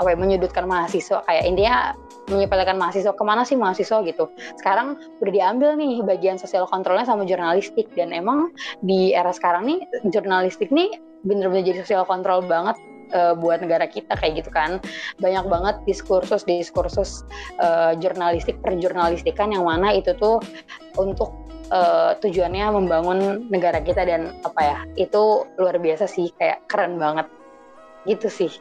apa 0.00 0.08
ya, 0.10 0.16
menyudutkan 0.18 0.66
mahasiswa. 0.66 1.22
Kayak 1.26 1.44
intinya 1.46 1.76
menyepelekan 2.26 2.76
mahasiswa. 2.76 3.12
Ke 3.14 3.24
mana 3.24 3.46
sih 3.46 3.54
mahasiswa 3.54 4.02
gitu? 4.02 4.26
Sekarang 4.58 4.98
udah 5.22 5.32
diambil 5.32 5.78
nih 5.78 6.02
bagian 6.02 6.36
sosial 6.40 6.66
kontrolnya 6.66 7.06
sama 7.06 7.22
jurnalistik. 7.28 7.86
Dan 7.94 8.10
emang 8.10 8.50
di 8.82 9.14
era 9.14 9.30
sekarang 9.30 9.70
nih 9.70 9.78
jurnalistik 10.10 10.74
nih 10.74 10.90
bener-bener 11.24 11.64
jadi 11.64 11.78
sosial 11.86 12.04
kontrol 12.04 12.44
banget 12.44 12.76
uh, 13.16 13.32
buat 13.32 13.62
negara 13.62 13.86
kita 13.86 14.18
kayak 14.18 14.44
gitu 14.44 14.50
kan. 14.50 14.82
Banyak 15.22 15.46
banget 15.46 15.76
diskursus 15.86 16.42
diskursus 16.42 17.22
uh, 17.62 17.94
jurnalistik 17.98 18.58
perjurnalistikan 18.66 19.54
yang 19.54 19.62
mana 19.62 19.94
itu 19.94 20.10
tuh 20.18 20.42
untuk 20.98 21.30
uh, 21.70 22.18
tujuannya 22.18 22.66
membangun 22.74 23.46
negara 23.46 23.78
kita. 23.78 24.02
Dan 24.02 24.34
apa 24.42 24.60
ya 24.60 24.78
itu 24.98 25.46
luar 25.54 25.78
biasa 25.78 26.10
sih. 26.10 26.34
Kayak 26.34 26.66
keren 26.66 26.98
banget. 26.98 27.30
Gitu 28.04 28.28
sih 28.28 28.52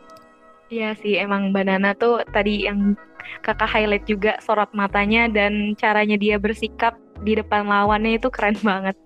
Iya 0.74 0.98
sih, 0.98 1.22
emang 1.22 1.54
Banana 1.54 1.94
tuh 1.94 2.26
tadi 2.34 2.66
yang 2.66 2.98
kakak 3.46 3.70
highlight 3.70 4.10
juga 4.10 4.42
sorot 4.42 4.74
matanya 4.74 5.30
dan 5.30 5.78
caranya 5.78 6.18
dia 6.18 6.42
bersikap 6.42 6.98
di 7.22 7.38
depan 7.38 7.70
lawannya 7.70 8.18
itu 8.18 8.34
keren 8.34 8.58
banget. 8.66 8.98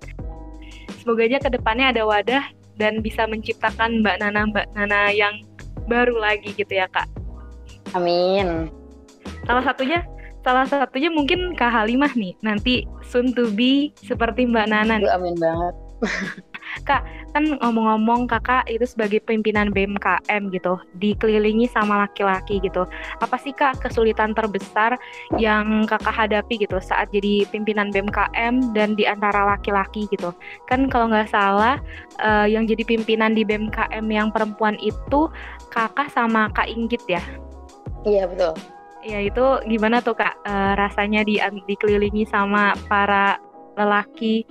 Semoga 1.03 1.27
aja 1.27 1.43
ke 1.43 1.49
depannya 1.51 1.91
ada 1.91 2.07
wadah 2.07 2.43
dan 2.79 3.03
bisa 3.03 3.27
menciptakan 3.27 3.99
Mbak 3.99 4.15
Nana 4.23 4.47
Mbak 4.47 4.67
Nana 4.79 5.11
yang 5.11 5.43
baru 5.91 6.15
lagi 6.15 6.55
gitu 6.55 6.71
ya 6.71 6.87
kak. 6.87 7.07
Amin. 7.91 8.71
Salah 9.43 9.63
satunya 9.67 10.07
salah 10.47 10.63
satunya 10.63 11.11
mungkin 11.11 11.51
Kak 11.59 11.67
Halimah 11.67 12.15
nih 12.15 12.31
nanti 12.39 12.87
soon 13.03 13.35
to 13.35 13.51
be 13.51 13.91
seperti 13.99 14.47
Mbak 14.47 14.67
Nana. 14.71 15.03
Amin 15.11 15.35
banget. 15.35 15.75
Kak, 16.85 17.03
kan 17.33 17.57
ngomong-ngomong 17.59 18.25
kakak 18.29 18.67
itu 18.69 18.85
sebagai 18.85 19.21
pimpinan 19.23 19.69
BMKM 19.71 20.49
gitu, 20.53 20.79
dikelilingi 20.97 21.69
sama 21.69 22.07
laki-laki 22.07 22.59
gitu. 22.63 22.85
Apa 23.21 23.37
sih 23.41 23.51
kak 23.53 23.81
kesulitan 23.83 24.33
terbesar 24.33 24.95
yang 25.37 25.85
kakak 25.89 26.13
hadapi 26.13 26.61
gitu 26.61 26.77
saat 26.79 27.09
jadi 27.11 27.47
pimpinan 27.49 27.89
BMKM 27.91 28.73
dan 28.73 28.95
di 28.95 29.03
antara 29.05 29.57
laki-laki 29.57 30.07
gitu? 30.11 30.31
Kan 30.69 30.87
kalau 30.91 31.11
nggak 31.11 31.31
salah, 31.31 31.79
uh, 32.21 32.47
yang 32.47 32.65
jadi 32.65 32.83
pimpinan 32.85 33.33
di 33.35 33.43
BMKM 33.43 34.05
yang 34.07 34.29
perempuan 34.33 34.75
itu 34.79 35.29
kakak 35.71 36.09
sama 36.11 36.49
kak 36.53 36.69
Inggit 36.69 37.03
ya? 37.07 37.23
Iya 38.07 38.29
betul. 38.29 38.53
Ya 39.05 39.23
itu 39.23 39.45
gimana 39.69 40.03
tuh 40.03 40.17
kak 40.17 40.35
uh, 40.43 40.73
rasanya 40.75 41.23
di 41.23 41.39
dikelilingi 41.39 42.27
sama 42.27 42.75
para 42.91 43.39
lelaki 43.77 44.43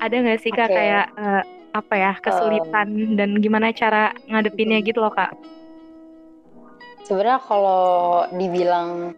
ada 0.00 0.14
nggak 0.16 0.40
sih 0.40 0.50
kak 0.50 0.72
okay. 0.72 0.76
kayak 0.76 1.06
uh, 1.20 1.42
apa 1.70 1.94
ya 1.94 2.12
kesulitan 2.18 2.88
um, 2.90 3.14
dan 3.14 3.30
gimana 3.38 3.70
cara 3.70 4.10
ngadepinnya 4.26 4.82
gitu 4.82 4.98
loh 5.04 5.12
kak? 5.12 5.36
Sebenarnya 7.06 7.38
kalau 7.44 8.26
dibilang 8.34 9.14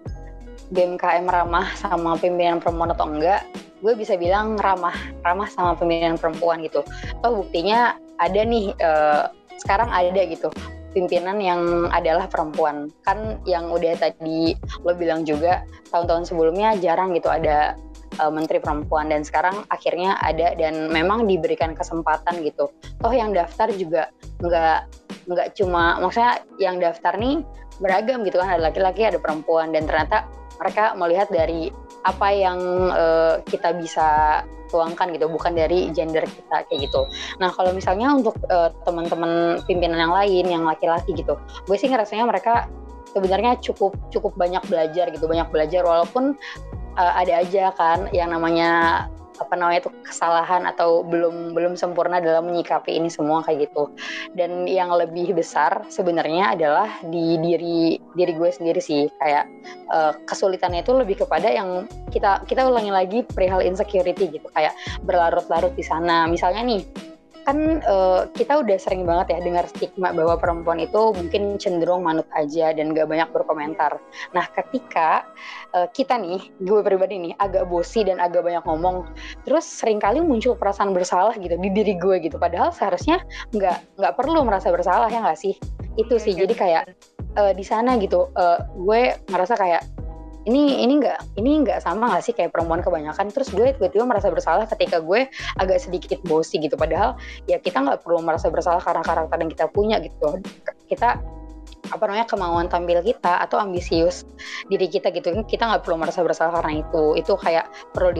BMKM 0.72 1.28
ramah 1.28 1.68
sama 1.76 2.16
pimpinan 2.16 2.60
perempuan 2.60 2.92
atau 2.92 3.08
enggak, 3.08 3.44
gue 3.80 3.92
bisa 3.96 4.16
bilang 4.16 4.56
ramah 4.60 4.96
ramah 5.24 5.48
sama 5.48 5.78
pimpinan 5.78 6.16
perempuan 6.20 6.60
gitu. 6.64 6.84
Oh 7.24 7.40
buktinya 7.40 7.96
ada 8.20 8.40
nih 8.42 8.74
uh, 8.80 9.32
sekarang 9.62 9.88
ada 9.92 10.20
gitu 10.26 10.50
pimpinan 10.92 11.40
yang 11.40 11.88
adalah 11.88 12.28
perempuan 12.28 12.92
kan 13.02 13.40
yang 13.48 13.72
udah 13.72 13.96
tadi 13.96 14.52
lo 14.84 14.92
bilang 14.92 15.24
juga 15.24 15.64
tahun-tahun 15.88 16.28
sebelumnya 16.28 16.76
jarang 16.78 17.16
gitu 17.16 17.32
ada 17.32 17.76
uh, 18.22 18.30
menteri 18.30 18.62
perempuan. 18.62 19.10
Dan 19.10 19.26
sekarang 19.26 19.66
akhirnya 19.66 20.14
ada 20.22 20.54
dan 20.54 20.86
memang 20.94 21.26
diberikan 21.26 21.74
kesempatan 21.74 22.38
gitu. 22.46 22.70
Toh 23.02 23.12
yang 23.12 23.34
daftar 23.34 23.74
juga 23.74 24.14
nggak 24.38 24.78
nggak 25.26 25.48
cuma 25.58 25.98
maksudnya 25.98 26.42
yang 26.62 26.78
daftar 26.78 27.18
nih 27.18 27.42
beragam 27.82 28.22
gitu 28.22 28.38
kan. 28.38 28.54
Ada 28.54 28.70
laki-laki 28.70 29.02
ada 29.02 29.18
perempuan. 29.18 29.74
Dan 29.74 29.90
ternyata 29.90 30.30
mereka 30.62 30.94
melihat 30.94 31.26
dari 31.34 31.74
apa 32.06 32.28
yang 32.30 32.58
uh, 32.94 33.42
kita 33.42 33.74
bisa 33.74 34.40
tuangkan 34.70 35.12
gitu. 35.12 35.26
Bukan 35.28 35.52
dari 35.52 35.90
gender 35.90 36.24
kita 36.24 36.64
kayak 36.70 36.88
gitu. 36.88 37.10
Nah 37.42 37.50
kalau 37.50 37.74
misalnya 37.74 38.14
untuk 38.14 38.38
uh, 38.48 38.70
teman-teman 38.86 39.60
pimpinan 39.66 39.98
yang 39.98 40.14
lain 40.14 40.46
yang 40.48 40.64
laki-laki 40.64 41.12
gitu 41.12 41.36
gue 41.68 41.76
sih 41.76 41.92
ngerasanya 41.92 42.24
mereka 42.24 42.72
sebenarnya 43.12 43.60
cukup 43.60 43.92
cukup 44.08 44.32
banyak 44.40 44.64
belajar 44.66 45.12
gitu. 45.12 45.28
Banyak 45.28 45.52
belajar 45.52 45.84
walaupun 45.84 46.34
uh, 46.96 47.12
ada 47.16 47.44
aja 47.44 47.72
kan 47.76 48.08
yang 48.12 48.32
namanya 48.32 49.04
apa 49.40 49.58
namanya 49.58 49.88
itu 49.88 49.90
kesalahan 50.06 50.62
atau 50.70 51.02
belum 51.02 51.56
belum 51.56 51.74
sempurna 51.74 52.22
dalam 52.22 52.46
menyikapi 52.46 52.94
ini 52.94 53.10
semua 53.10 53.42
kayak 53.42 53.68
gitu. 53.68 53.90
Dan 54.38 54.70
yang 54.70 54.94
lebih 54.94 55.34
besar 55.34 55.82
sebenarnya 55.90 56.54
adalah 56.54 56.88
di 57.02 57.40
diri 57.42 57.98
diri 58.14 58.32
gue 58.38 58.50
sendiri 58.54 58.78
sih. 58.78 59.10
Kayak 59.18 59.50
uh, 59.90 60.14
kesulitannya 60.30 60.86
itu 60.86 60.94
lebih 60.94 61.26
kepada 61.26 61.50
yang 61.50 61.90
kita 62.14 62.46
kita 62.46 62.68
ulangi 62.68 62.92
lagi 62.94 63.18
perihal 63.26 63.64
insecurity 63.64 64.30
gitu. 64.30 64.46
Kayak 64.54 64.78
berlarut-larut 65.02 65.74
di 65.74 65.82
sana. 65.82 66.30
Misalnya 66.30 66.62
nih 66.62 66.82
kan 67.42 67.82
uh, 67.86 68.30
kita 68.30 68.62
udah 68.62 68.78
sering 68.78 69.02
banget 69.02 69.34
ya 69.34 69.38
dengar 69.42 69.64
stigma 69.66 70.14
bahwa 70.14 70.38
perempuan 70.38 70.78
itu 70.78 71.10
mungkin 71.14 71.58
cenderung 71.58 72.06
manut 72.06 72.26
aja 72.34 72.70
dan 72.70 72.94
gak 72.94 73.10
banyak 73.10 73.28
berkomentar. 73.34 73.98
Nah, 74.30 74.46
ketika 74.54 75.26
uh, 75.74 75.90
kita 75.90 76.18
nih, 76.18 76.50
gue 76.62 76.80
pribadi 76.86 77.18
nih 77.18 77.32
agak 77.42 77.66
bosi 77.66 78.06
dan 78.06 78.22
agak 78.22 78.46
banyak 78.46 78.62
ngomong, 78.62 79.10
terus 79.42 79.66
sering 79.66 79.98
kali 79.98 80.22
muncul 80.22 80.54
perasaan 80.54 80.94
bersalah 80.94 81.34
gitu 81.38 81.58
di 81.58 81.70
diri 81.70 81.98
gue 81.98 82.22
gitu. 82.22 82.38
Padahal 82.38 82.70
seharusnya 82.70 83.22
nggak 83.50 83.98
nggak 83.98 84.14
perlu 84.14 84.46
merasa 84.46 84.70
bersalah 84.70 85.10
ya 85.10 85.22
nggak 85.22 85.38
sih? 85.38 85.54
Itu 85.98 86.16
sih. 86.22 86.32
Jadi 86.38 86.54
kayak 86.54 86.94
uh, 87.36 87.52
di 87.52 87.64
sana 87.66 87.98
gitu, 87.98 88.30
uh, 88.38 88.58
gue 88.78 89.18
ngerasa 89.28 89.54
kayak 89.58 89.82
ini 90.46 90.82
ini 90.82 90.98
nggak 90.98 91.38
ini 91.38 91.62
nggak 91.62 91.78
sama 91.82 92.10
nggak 92.10 92.24
sih 92.24 92.34
kayak 92.34 92.50
perempuan 92.50 92.82
kebanyakan? 92.82 93.30
Terus 93.30 93.48
gue 93.54 93.74
tiba-tiba 93.78 94.04
merasa 94.06 94.28
bersalah 94.30 94.66
ketika 94.66 94.98
gue 94.98 95.30
agak 95.58 95.78
sedikit 95.78 96.18
bosi 96.26 96.58
gitu. 96.58 96.74
Padahal 96.74 97.14
ya 97.46 97.62
kita 97.62 97.78
nggak 97.82 98.02
perlu 98.02 98.22
merasa 98.22 98.50
bersalah 98.50 98.82
karena 98.82 99.02
karakter 99.06 99.38
yang 99.38 99.50
kita 99.50 99.66
punya 99.70 99.96
gitu. 100.02 100.42
Kita 100.90 101.22
apa 101.92 102.08
namanya 102.08 102.24
kemauan 102.24 102.72
tampil 102.72 103.04
kita 103.04 103.42
atau 103.42 103.60
ambisius 103.60 104.24
diri 104.66 104.88
kita 104.88 105.12
gitu. 105.12 105.30
Kita 105.44 105.68
nggak 105.68 105.82
perlu 105.86 106.00
merasa 106.00 106.24
bersalah 106.26 106.58
karena 106.58 106.82
itu. 106.82 107.14
Itu 107.14 107.38
kayak 107.38 107.70
perlu 107.94 108.10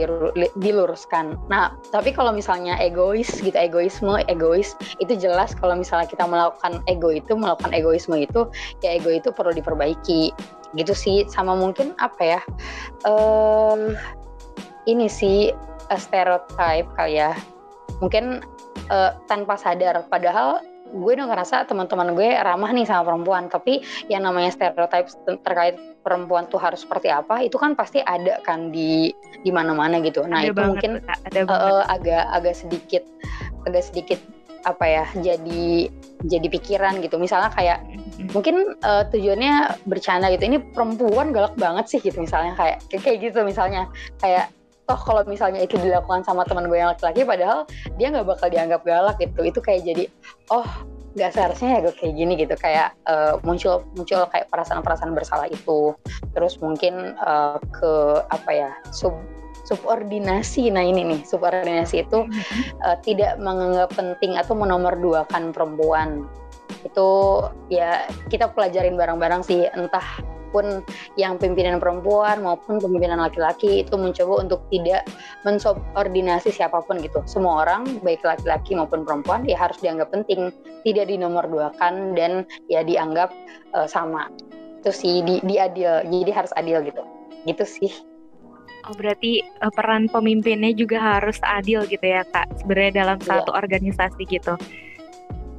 diluruskan. 0.59 1.39
Nah 1.51 1.75
tapi 1.91 2.15
kalau 2.15 2.31
misalnya 2.31 2.79
egois 2.79 3.31
gitu 3.43 3.55
egoisme 3.57 4.23
egois 4.31 4.79
itu 5.03 5.19
jelas 5.19 5.59
kalau 5.59 5.75
misalnya 5.75 6.07
kita 6.07 6.23
melakukan 6.23 6.85
ego 6.87 7.11
itu 7.11 7.33
melakukan 7.35 7.75
egoisme 7.75 8.15
itu 8.15 8.47
ya 8.85 8.95
ego 8.95 9.11
itu 9.11 9.35
perlu 9.35 9.51
diperbaiki 9.51 10.31
gitu 10.73 10.97
sih 10.97 11.29
sama 11.29 11.53
mungkin 11.53 11.93
apa 12.01 12.39
ya 12.39 12.41
um, 13.05 13.93
ini 14.87 15.07
sih 15.07 15.55
uh, 15.91 16.01
stereotype 16.01 16.89
kali 16.99 17.21
ya. 17.23 17.37
Mungkin 18.03 18.43
uh, 18.91 19.11
tanpa 19.31 19.55
sadar. 19.55 20.03
Padahal 20.11 20.63
gue 20.93 21.13
udah 21.17 21.25
ngerasa 21.25 21.65
teman-teman 21.65 22.13
gue 22.13 22.37
ramah 22.37 22.71
nih 22.75 22.87
sama 22.89 23.07
perempuan. 23.07 23.47
Tapi 23.47 23.85
yang 24.11 24.27
namanya 24.27 24.51
stereotype 24.51 25.09
terkait 25.47 25.79
perempuan 26.03 26.51
tuh 26.51 26.59
harus 26.59 26.83
seperti 26.83 27.15
apa 27.15 27.47
itu 27.47 27.55
kan 27.55 27.79
pasti 27.79 28.03
ada 28.03 28.43
kan 28.43 28.75
di 28.75 29.15
di 29.47 29.51
mana-mana 29.55 30.03
gitu. 30.03 30.27
Nah 30.27 30.43
ada 30.43 30.51
itu 30.51 30.55
banget, 30.59 30.71
mungkin 30.75 30.93
ada 31.07 31.41
uh, 31.47 31.85
agak 31.87 32.25
agak 32.35 32.55
sedikit 32.59 33.07
agak 33.71 33.87
sedikit 33.87 34.19
apa 34.67 34.83
ya 34.87 35.05
jadi 35.23 35.91
jadi 36.27 36.47
pikiran 36.51 36.99
gitu. 37.03 37.19
Misalnya 37.23 37.55
kayak. 37.55 37.87
Mungkin 38.33 38.77
uh, 38.85 39.05
tujuannya 39.09 39.85
bercanda 39.89 40.29
gitu. 40.33 40.45
Ini 40.49 40.59
perempuan 40.73 41.33
galak 41.33 41.57
banget 41.57 41.89
sih 41.89 41.99
gitu 42.03 42.21
misalnya. 42.21 42.53
Kayak 42.57 42.79
kayak 43.03 43.19
gitu 43.31 43.39
misalnya. 43.47 43.89
Kayak 44.21 44.53
toh 44.85 44.99
kalau 44.99 45.23
misalnya 45.25 45.63
itu 45.63 45.79
dilakukan 45.79 46.27
sama 46.27 46.43
teman 46.43 46.67
gue 46.67 46.75
yang 46.75 46.91
laki-laki 46.91 47.23
padahal 47.23 47.65
dia 47.97 48.11
nggak 48.11 48.27
bakal 48.27 48.49
dianggap 48.51 48.83
galak 48.85 49.17
gitu. 49.19 49.41
Itu 49.47 49.59
kayak 49.63 49.83
jadi 49.87 50.05
oh 50.53 50.67
nggak 51.13 51.33
seharusnya 51.37 51.69
ya 51.77 51.79
gue 51.89 51.95
kayak 51.97 52.15
gini 52.17 52.33
gitu. 52.37 52.55
Kayak 52.59 52.95
uh, 53.09 53.39
muncul 53.47 53.87
muncul 53.97 54.27
kayak 54.29 54.49
perasaan-perasaan 54.53 55.13
bersalah 55.17 55.49
itu. 55.49 55.97
Terus 56.37 56.61
mungkin 56.61 57.17
uh, 57.23 57.59
ke 57.73 57.93
apa 58.29 58.51
ya 58.53 58.71
sub 58.93 59.17
subordinasi. 59.63 60.69
Nah 60.75 60.83
ini 60.83 61.07
nih 61.07 61.21
subordinasi 61.23 62.03
itu 62.05 62.27
uh, 62.83 62.97
tidak 63.07 63.39
menganggap 63.39 63.95
penting 63.95 64.35
atau 64.37 64.59
menomorduakan 64.59 65.55
perempuan 65.55 66.27
itu 66.83 67.09
ya 67.69 68.09
kita 68.33 68.51
pelajarin 68.53 68.97
bareng-bareng 68.97 69.43
sih 69.45 69.69
entah 69.73 70.05
pun 70.53 70.85
yang 71.17 71.41
pimpinan 71.41 71.81
perempuan 71.81 72.45
maupun 72.45 72.77
pimpinan 72.79 73.19
laki-laki 73.19 73.83
itu 73.83 73.97
mencoba 73.97 74.45
untuk 74.45 74.61
tidak 74.69 75.09
mensubordinasi 75.49 76.53
siapa 76.53 76.85
pun 76.85 77.01
gitu. 77.01 77.25
Semua 77.25 77.65
orang 77.65 78.05
baik 78.05 78.21
laki-laki 78.23 78.77
maupun 78.77 79.03
perempuan 79.03 79.49
ya 79.49 79.57
harus 79.57 79.81
dianggap 79.81 80.13
penting, 80.13 80.53
tidak 80.85 81.09
dinomorduakan 81.09 82.13
dan 82.13 82.45
ya 82.69 82.85
dianggap 82.85 83.33
uh, 83.73 83.89
sama. 83.89 84.29
Itu 84.85 84.93
sih 84.93 85.25
di, 85.25 85.41
di 85.43 85.57
adil. 85.57 86.05
Jadi 86.05 86.31
harus 86.31 86.53
adil 86.55 86.85
gitu. 86.85 87.03
Gitu 87.49 87.65
sih. 87.65 87.93
Oh 88.83 88.95
berarti 88.99 89.41
uh, 89.65 89.73
peran 89.73 90.11
pemimpinnya 90.11 90.75
juga 90.77 91.01
harus 91.01 91.39
adil 91.43 91.87
gitu 91.87 92.03
ya 92.03 92.27
kak 92.29 92.51
sebenarnya 92.61 93.07
dalam 93.07 93.19
iya. 93.23 93.27
satu 93.27 93.51
organisasi 93.57 94.23
gitu. 94.29 94.55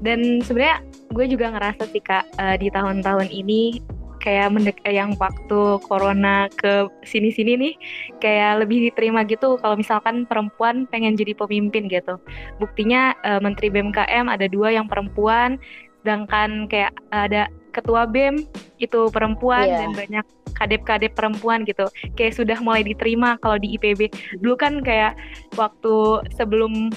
Dan 0.04 0.44
sebenarnya 0.44 0.84
gue 1.16 1.26
juga 1.32 1.56
ngerasa 1.56 1.88
sih 1.88 2.04
kak 2.04 2.28
uh, 2.36 2.56
di 2.60 2.68
tahun-tahun 2.68 3.32
ini 3.32 3.80
kayak 4.24 4.56
mendek 4.56 4.80
yang 4.88 5.20
waktu 5.20 5.84
corona 5.84 6.48
ke 6.56 6.88
sini-sini 7.04 7.60
nih 7.60 7.76
kayak 8.24 8.64
lebih 8.64 8.88
diterima 8.88 9.28
gitu 9.28 9.60
kalau 9.60 9.76
misalkan 9.76 10.24
perempuan 10.24 10.88
pengen 10.88 11.20
jadi 11.20 11.36
pemimpin 11.36 11.92
gitu. 11.92 12.16
Buktinya 12.60 13.16
uh, 13.28 13.44
Menteri 13.44 13.68
BMKM 13.68 14.32
ada 14.32 14.48
dua 14.48 14.72
yang 14.72 14.88
perempuan, 14.88 15.60
sedangkan 16.04 16.72
kayak 16.72 16.96
ada 17.12 17.52
ketua 17.76 18.08
BEM 18.08 18.48
itu 18.80 19.12
perempuan 19.12 19.68
yeah. 19.68 19.80
dan 19.84 19.92
banyak 19.92 20.26
kadep-kadep 20.54 21.12
perempuan 21.18 21.66
gitu 21.66 21.90
kayak 22.14 22.38
sudah 22.38 22.58
mulai 22.62 22.86
diterima 22.86 23.42
kalau 23.42 23.58
di 23.58 23.74
IPB 23.76 24.14
dulu 24.40 24.54
kan 24.54 24.80
kayak 24.86 25.18
waktu 25.58 26.22
sebelum 26.38 26.94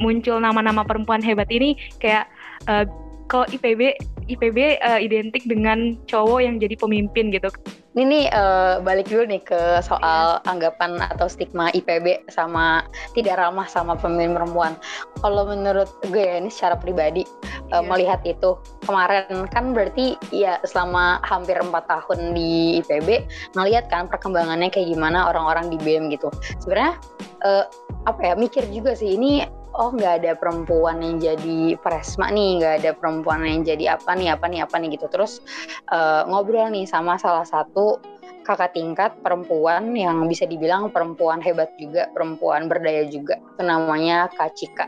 muncul 0.00 0.40
nama-nama 0.40 0.82
perempuan 0.82 1.20
hebat 1.20 1.46
ini 1.52 1.76
kayak 2.00 2.26
uh, 2.66 2.88
kalau 3.30 3.46
IPB 3.46 3.94
IPB 4.30 4.78
uh, 4.82 4.98
eh, 4.98 5.06
identik 5.06 5.42
dengan 5.46 5.98
cowok 6.06 6.38
yang 6.42 6.62
jadi 6.62 6.78
pemimpin 6.78 7.34
gitu. 7.34 7.50
Ini 7.98 8.02
nih 8.06 8.24
uh, 8.30 8.78
balik 8.86 9.10
dulu 9.10 9.26
nih 9.26 9.42
ke 9.42 9.82
soal 9.82 10.38
yeah. 10.38 10.50
anggapan 10.50 11.02
atau 11.02 11.26
stigma 11.26 11.74
IPB 11.74 12.30
sama 12.30 12.86
tidak 13.18 13.42
ramah 13.42 13.66
sama 13.66 13.98
pemimpin 13.98 14.38
perempuan. 14.38 14.78
Kalau 15.18 15.50
menurut 15.50 15.90
gue 16.06 16.22
ya, 16.22 16.38
ini 16.38 16.46
secara 16.46 16.78
pribadi 16.78 17.26
yeah. 17.26 17.78
uh, 17.78 17.82
iya. 17.82 17.88
melihat 17.90 18.20
itu 18.22 18.54
kemarin 18.86 19.50
kan 19.50 19.74
berarti 19.74 20.14
ya 20.30 20.62
selama 20.62 21.18
hampir 21.26 21.58
empat 21.58 21.90
tahun 21.90 22.30
di 22.34 22.78
IPB 22.86 23.26
ngelihat 23.58 23.90
kan 23.90 24.06
perkembangannya 24.06 24.70
kayak 24.70 24.94
gimana 24.94 25.26
orang-orang 25.26 25.74
di 25.74 25.78
BEM 25.82 26.14
gitu. 26.14 26.30
Sebenarnya 26.62 26.94
uh, 27.42 27.66
apa 28.06 28.20
ya 28.22 28.34
mikir 28.38 28.62
juga 28.70 28.94
sih 28.94 29.18
ini 29.18 29.42
oh 29.80 29.90
nggak 29.96 30.22
ada 30.22 30.32
perempuan 30.36 31.00
yang 31.00 31.16
jadi 31.16 31.74
presma 31.80 32.28
nih 32.28 32.60
nggak 32.60 32.74
ada 32.84 32.90
perempuan 32.92 33.42
yang 33.48 33.64
jadi 33.64 33.96
apa 33.96 34.12
nih 34.12 34.36
apa 34.36 34.46
nih 34.46 34.60
apa 34.62 34.76
nih 34.76 34.88
gitu. 35.00 35.08
Terus 35.08 35.40
uh, 35.88 36.28
ngobrol 36.28 36.68
nih 36.68 36.84
sama 36.84 37.16
salah 37.16 37.48
satu 37.48 37.96
kakak 38.44 38.76
tingkat 38.76 39.10
perempuan 39.24 39.96
yang 39.96 40.28
bisa 40.28 40.44
dibilang 40.44 40.92
perempuan 40.92 41.40
hebat 41.40 41.72
juga 41.80 42.12
perempuan 42.12 42.68
berdaya 42.68 43.08
juga. 43.08 43.40
Namanya 43.56 44.28
Kak 44.36 44.52
Cika 44.52 44.86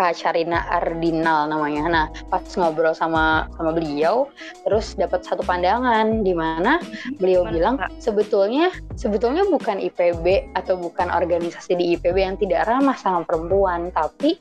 Kak 0.00 0.16
Carina 0.16 0.64
Ardinal 0.72 1.52
namanya. 1.52 1.84
Nah, 1.92 2.06
pas 2.32 2.40
ngobrol 2.56 2.96
sama 2.96 3.52
sama 3.52 3.76
beliau, 3.76 4.32
terus 4.64 4.96
dapat 4.96 5.20
satu 5.28 5.44
pandangan 5.44 6.24
di 6.24 6.32
mana 6.32 6.80
beliau 7.20 7.44
Mana 7.44 7.52
bilang 7.52 7.74
sebetulnya 8.00 8.72
sebetulnya 8.96 9.44
bukan 9.44 9.76
IPB 9.76 10.56
atau 10.56 10.80
bukan 10.80 11.12
organisasi 11.12 11.76
di 11.76 12.00
IPB 12.00 12.16
yang 12.16 12.40
tidak 12.40 12.64
ramah 12.64 12.96
sama 12.96 13.28
perempuan, 13.28 13.92
tapi 13.92 14.40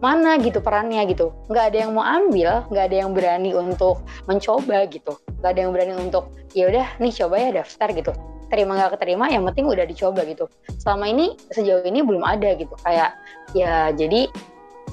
mana 0.00 0.40
gitu 0.40 0.64
perannya 0.64 1.04
gitu. 1.12 1.28
Nggak 1.52 1.64
ada 1.76 1.78
yang 1.84 1.92
mau 1.92 2.08
ambil 2.08 2.64
nggak 2.72 2.84
ada 2.88 2.96
yang 3.04 3.12
berani 3.12 3.52
untuk 3.52 4.00
mencoba 4.24 4.88
gitu. 4.88 5.20
Nggak 5.44 5.50
ada 5.52 5.60
yang 5.60 5.72
berani 5.76 5.94
untuk 6.00 6.32
ya 6.56 6.72
udah 6.72 6.88
nih 6.96 7.12
coba 7.20 7.36
ya 7.36 7.50
daftar 7.60 7.92
gitu. 7.92 8.16
Terima 8.48 8.80
nggak 8.80 8.96
keterima 8.96 9.28
yang 9.28 9.44
penting 9.44 9.68
udah 9.68 9.84
dicoba 9.84 10.24
gitu. 10.24 10.48
Selama 10.80 11.04
ini 11.04 11.36
sejauh 11.52 11.84
ini 11.84 12.00
belum 12.00 12.24
ada 12.24 12.56
gitu. 12.56 12.72
Kayak 12.80 13.12
ya 13.52 13.92
jadi 13.92 14.24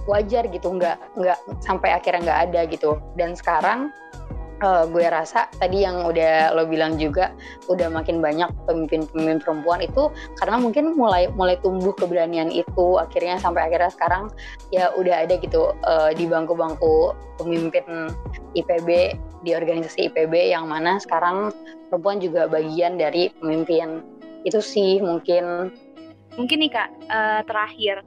wajar 0.08 0.48
gitu 0.48 0.74
nggak 0.74 0.98
nggak 1.20 1.40
sampai 1.62 1.94
akhirnya 1.94 2.32
nggak 2.32 2.42
ada 2.52 2.62
gitu. 2.72 2.98
Dan 3.20 3.36
sekarang 3.36 3.92
uh, 4.64 4.84
gue 4.90 5.06
rasa 5.06 5.50
tadi 5.58 5.86
yang 5.86 6.06
udah 6.06 6.54
lo 6.56 6.66
bilang 6.66 6.98
juga 6.98 7.34
udah 7.70 7.90
makin 7.92 8.22
banyak 8.22 8.50
pemimpin-pemimpin 8.66 9.44
perempuan 9.44 9.80
itu 9.84 10.10
karena 10.42 10.58
mungkin 10.58 10.98
mulai 10.98 11.30
mulai 11.34 11.60
tumbuh 11.62 11.94
keberanian 11.94 12.50
itu 12.50 12.98
akhirnya 12.98 13.38
sampai 13.38 13.70
akhirnya 13.70 13.92
sekarang 13.94 14.34
ya 14.74 14.90
udah 14.98 15.28
ada 15.28 15.38
gitu 15.38 15.74
uh, 15.86 16.12
di 16.14 16.26
bangku-bangku 16.26 17.14
pemimpin 17.38 18.10
IPB 18.58 19.18
di 19.46 19.52
organisasi 19.54 20.10
IPB 20.10 20.54
yang 20.54 20.66
mana 20.66 20.98
sekarang 20.98 21.54
perempuan 21.88 22.18
juga 22.18 22.50
bagian 22.50 22.98
dari 22.98 23.30
pemimpin. 23.38 24.02
Itu 24.44 24.64
sih 24.64 25.00
mungkin. 25.00 25.72
Mungkin 26.38 26.62
nih 26.62 26.72
kak 26.74 26.90
uh, 27.10 27.42
terakhir 27.50 28.06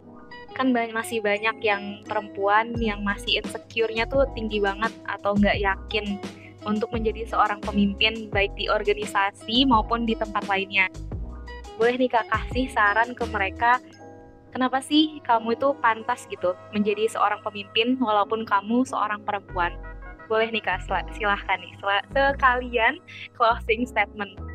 kan 0.54 0.74
masih 0.74 1.22
banyak 1.22 1.56
yang 1.62 2.02
perempuan 2.04 2.74
yang 2.76 3.00
masih 3.06 3.40
insecure-nya 3.40 4.04
tuh 4.04 4.26
tinggi 4.34 4.58
banget 4.58 4.92
atau 5.06 5.32
nggak 5.38 5.58
yakin 5.62 6.18
untuk 6.68 6.92
menjadi 6.92 7.24
seorang 7.24 7.60
pemimpin 7.64 8.28
baik 8.28 8.52
di 8.58 8.68
organisasi 8.68 9.64
maupun 9.64 10.04
di 10.04 10.12
tempat 10.18 10.44
lainnya. 10.50 10.92
Boleh 11.80 11.96
nih 11.96 12.12
kak 12.12 12.28
kasih 12.28 12.68
saran 12.68 13.16
ke 13.16 13.24
mereka 13.32 13.80
kenapa 14.52 14.84
sih 14.84 15.22
kamu 15.24 15.56
itu 15.56 15.72
pantas 15.80 16.28
gitu 16.28 16.52
menjadi 16.76 17.08
seorang 17.08 17.40
pemimpin 17.40 17.96
walaupun 17.96 18.44
kamu 18.44 18.84
seorang 18.84 19.24
perempuan? 19.24 19.72
Boleh 20.28 20.52
nih 20.52 20.60
kak 20.60 20.84
silahkan 21.16 21.58
nih 21.58 21.72
sekalian 21.80 23.00
closing 23.34 23.88
statement. 23.88 24.49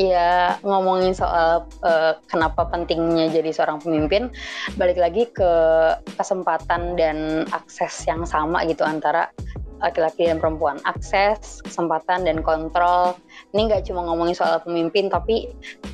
Ya 0.00 0.56
ngomongin 0.64 1.12
soal 1.12 1.68
uh, 1.84 2.12
kenapa 2.24 2.64
pentingnya 2.64 3.28
jadi 3.28 3.52
seorang 3.52 3.76
pemimpin, 3.84 4.32
balik 4.80 4.96
lagi 4.96 5.28
ke 5.28 5.52
kesempatan 6.16 6.96
dan 6.96 7.44
akses 7.52 8.08
yang 8.08 8.24
sama 8.24 8.64
gitu 8.64 8.88
antara 8.88 9.28
laki-laki 9.82 10.30
dan 10.30 10.38
perempuan. 10.38 10.78
Akses, 10.86 11.60
kesempatan, 11.66 12.24
dan 12.24 12.40
kontrol. 12.40 13.18
Ini 13.52 13.68
nggak 13.68 13.90
cuma 13.90 14.06
ngomongin 14.06 14.38
soal 14.38 14.62
pemimpin, 14.62 15.10
tapi 15.10 15.50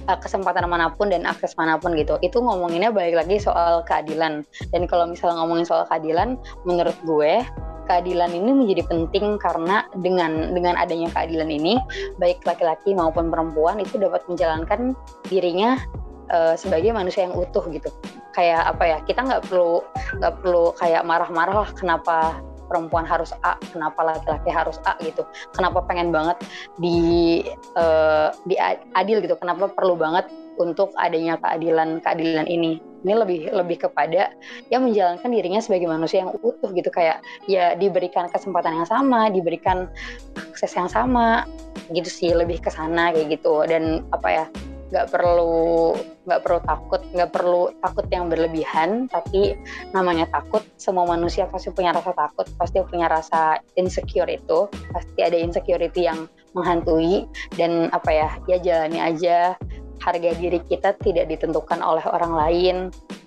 uh, 0.07 0.19
kesempatan 0.21 0.69
mana 0.69 0.93
pun 0.93 1.09
dan 1.09 1.25
akses 1.25 1.57
mana 1.57 1.81
pun 1.81 1.97
gitu. 1.97 2.21
Itu 2.21 2.45
ngomonginnya 2.45 2.93
balik 2.93 3.25
lagi 3.25 3.41
soal 3.41 3.83
keadilan. 3.89 4.45
Dan 4.71 4.85
kalau 4.85 5.09
misalnya 5.09 5.41
ngomongin 5.43 5.65
soal 5.65 5.89
keadilan, 5.89 6.37
menurut 6.69 6.95
gue 7.09 7.43
keadilan 7.89 8.31
ini 8.37 8.53
menjadi 8.53 8.85
penting 8.85 9.41
karena 9.41 9.89
dengan 10.05 10.53
dengan 10.53 10.77
adanya 10.77 11.09
keadilan 11.17 11.49
ini 11.49 11.81
baik 12.21 12.45
laki-laki 12.45 12.93
maupun 12.93 13.33
perempuan 13.33 13.81
itu 13.81 13.97
dapat 13.97 14.21
menjalankan 14.29 14.93
dirinya 15.33 15.81
uh, 16.29 16.53
sebagai 16.55 16.93
manusia 16.93 17.25
yang 17.25 17.35
utuh 17.35 17.65
gitu 17.73 17.89
kayak 18.37 18.71
apa 18.71 18.85
ya 18.85 18.99
kita 19.09 19.25
nggak 19.25 19.43
perlu 19.49 19.81
nggak 20.21 20.35
perlu 20.45 20.65
kayak 20.77 21.03
marah-marah 21.03 21.67
lah 21.67 21.71
kenapa 21.75 22.39
perempuan 22.69 23.09
harus 23.09 23.33
A, 23.43 23.57
kenapa 23.73 24.05
laki-laki 24.05 24.51
harus 24.53 24.77
A 24.85 24.95
gitu. 25.01 25.25
Kenapa 25.57 25.83
pengen 25.89 26.13
banget 26.13 26.37
di 26.79 27.43
uh, 27.75 28.31
di 28.45 28.55
adil 28.95 29.25
gitu. 29.25 29.35
Kenapa 29.41 29.73
perlu 29.73 29.97
banget 29.97 30.29
untuk 30.61 30.93
adanya 31.01 31.41
keadilan 31.41 31.99
keadilan 32.05 32.47
ini. 32.47 32.79
Ini 33.07 33.15
lebih 33.15 33.41
lebih 33.55 33.87
kepada 33.89 34.35
yang 34.75 34.83
menjalankan 34.83 35.31
dirinya 35.31 35.63
sebagai 35.63 35.87
manusia 35.87 36.27
yang 36.27 36.35
utuh 36.35 36.71
gitu 36.75 36.91
kayak 36.91 37.23
ya 37.47 37.79
diberikan 37.79 38.27
kesempatan 38.27 38.83
yang 38.83 38.89
sama, 38.91 39.31
diberikan 39.31 39.87
akses 40.35 40.75
yang 40.75 40.91
sama 40.91 41.47
gitu 41.95 42.11
sih 42.11 42.31
lebih 42.35 42.61
ke 42.61 42.69
sana 42.69 43.15
kayak 43.15 43.39
gitu 43.39 43.65
dan 43.65 44.05
apa 44.13 44.29
ya 44.29 44.45
nggak 44.89 45.13
perlu 45.13 45.93
nggak 46.25 46.41
perlu 46.41 46.61
takut 46.65 47.01
nggak 47.13 47.31
perlu 47.33 47.63
takut 47.85 48.07
yang 48.09 48.33
berlebihan 48.33 49.05
tapi 49.13 49.57
namanya 49.93 50.25
takut 50.33 50.65
semua 50.81 51.05
manusia 51.05 51.45
pasti 51.45 51.69
punya 51.73 51.93
rasa 51.93 52.17
takut 52.17 52.49
pasti 52.57 52.81
punya 52.89 53.05
rasa 53.09 53.61
insecure 53.77 54.29
itu 54.33 54.69
pasti 54.93 55.21
ada 55.21 55.37
insecurity 55.37 56.09
yang 56.09 56.25
menghantui 56.57 57.29
dan 57.57 57.93
apa 57.93 58.11
ya 58.11 58.29
ya 58.49 58.57
jalani 58.59 58.99
aja. 58.99 59.55
Harga 59.99 60.31
diri 60.39 60.63
kita 60.63 60.95
tidak 61.03 61.27
ditentukan 61.27 61.83
oleh 61.83 62.05
orang 62.07 62.33
lain. 62.33 62.77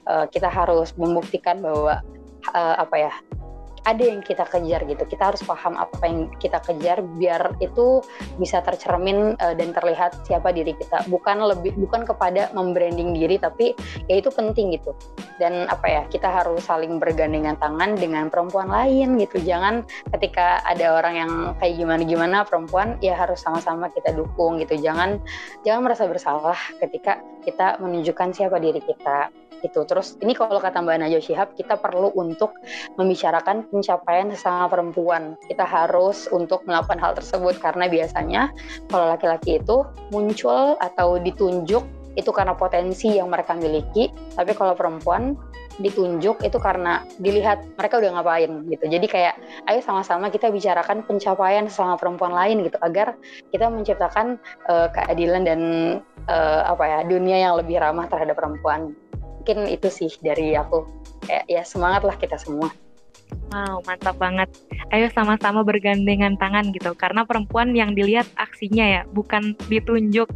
Uh, 0.08 0.26
kita 0.32 0.47
harus 0.47 0.95
membuktikan 0.95 1.60
bahwa 1.60 2.00
uh, 2.56 2.76
apa 2.80 2.95
ya 2.95 3.13
ada 3.86 4.04
yang 4.04 4.22
kita 4.22 4.46
kejar 4.46 4.86
gitu. 4.86 5.04
Kita 5.10 5.34
harus 5.34 5.41
paham 5.41 5.78
apa 5.78 6.04
yang 6.06 6.30
kita 6.38 6.62
kejar 6.62 7.02
biar 7.17 7.58
itu 7.63 8.06
bisa 8.38 8.62
tercermin 8.62 9.34
uh, 9.41 9.54
dan 9.58 9.74
terlihat 9.74 10.22
siapa 10.26 10.54
diri 10.54 10.78
kita. 10.78 11.06
Bukan 11.10 11.41
lebih 11.41 11.74
bukan 11.78 12.06
kepada 12.06 12.54
membranding 12.54 13.17
diri 13.17 13.41
tapi 13.41 13.74
ya 14.06 14.22
itu 14.22 14.30
penting 14.30 14.78
gitu. 14.78 14.94
Dan 15.41 15.65
apa 15.70 15.88
ya, 15.89 16.04
kita 16.10 16.30
harus 16.30 16.65
saling 16.70 17.02
bergandengan 17.02 17.58
tangan 17.58 17.98
dengan 17.98 18.30
perempuan 18.30 18.70
lain 18.70 19.17
gitu. 19.17 19.41
Jangan 19.41 19.82
ketika 20.13 20.62
ada 20.65 21.02
orang 21.02 21.15
yang 21.17 21.32
kayak 21.58 21.82
gimana-gimana 21.82 22.46
perempuan 22.46 23.02
ya 23.02 23.17
harus 23.17 23.41
sama-sama 23.41 23.89
kita 23.89 24.13
dukung 24.13 24.62
gitu. 24.62 24.78
Jangan 24.78 25.17
jangan 25.65 25.82
merasa 25.82 26.06
bersalah 26.06 26.58
ketika 26.78 27.22
kita 27.41 27.82
menunjukkan 27.82 28.38
siapa 28.38 28.62
diri 28.62 28.82
kita 28.86 29.34
gitu. 29.63 29.86
Terus 29.86 30.17
ini 30.21 30.34
kalau 30.34 30.60
kata 30.60 30.82
Mbak 30.82 30.97
Najwa 31.02 31.21
Shihab 31.21 31.50
kita 31.56 31.78
perlu 31.78 32.12
untuk 32.17 32.58
membicarakan 32.97 33.69
pencapaian 33.69 34.30
sesama 34.34 34.67
perempuan. 34.67 35.38
Kita 35.45 35.63
harus 35.63 36.28
untuk 36.30 36.65
melakukan 36.65 37.00
hal 37.02 37.13
tersebut 37.17 37.58
karena 37.62 37.86
biasanya 37.88 38.41
kalau 38.89 39.10
laki-laki 39.10 39.62
itu 39.62 39.86
muncul 40.10 40.76
atau 40.82 41.21
ditunjuk 41.21 41.84
itu 42.19 42.28
karena 42.36 42.52
potensi 42.52 43.08
yang 43.15 43.32
mereka 43.32 43.56
miliki, 43.56 44.12
tapi 44.36 44.52
kalau 44.52 44.76
perempuan 44.76 45.39
ditunjuk 45.80 46.43
itu 46.43 46.58
karena 46.60 47.08
dilihat 47.17 47.63
mereka 47.80 48.04
udah 48.04 48.19
ngapain 48.19 48.52
gitu. 48.67 48.86
Jadi 48.91 49.08
kayak 49.08 49.36
ayo 49.71 49.80
sama-sama 49.80 50.28
kita 50.28 50.52
bicarakan 50.52 51.08
pencapaian 51.08 51.65
sama 51.71 51.95
perempuan 51.95 52.36
lain 52.36 52.67
gitu 52.67 52.76
agar 52.84 53.15
kita 53.50 53.71
menciptakan 53.71 54.36
uh, 54.67 54.91
keadilan 54.91 55.47
dan 55.47 55.62
uh, 56.28 56.62
apa 56.67 56.84
ya 56.84 57.00
dunia 57.08 57.38
yang 57.50 57.54
lebih 57.56 57.80
ramah 57.80 58.06
terhadap 58.12 58.36
perempuan 58.36 58.91
mungkin 59.41 59.65
itu 59.65 59.89
sih 59.89 60.13
dari 60.21 60.54
aku 60.54 60.86
kayak 61.25 61.49
ya 61.49 61.65
semangat 61.65 62.06
lah 62.06 62.13
kita 62.13 62.38
semua 62.38 62.69
Wow, 63.51 63.80
mantap 63.88 64.19
banget. 64.19 64.51
Ayo 64.91 65.08
sama-sama 65.12 65.63
bergandengan 65.63 66.36
tangan 66.36 66.67
gitu. 66.75 66.91
Karena 66.99 67.23
perempuan 67.23 67.71
yang 67.71 67.95
dilihat 67.95 68.27
aksinya 68.36 68.84
ya, 68.84 69.01
bukan 69.08 69.56
ditunjuk. 69.71 70.27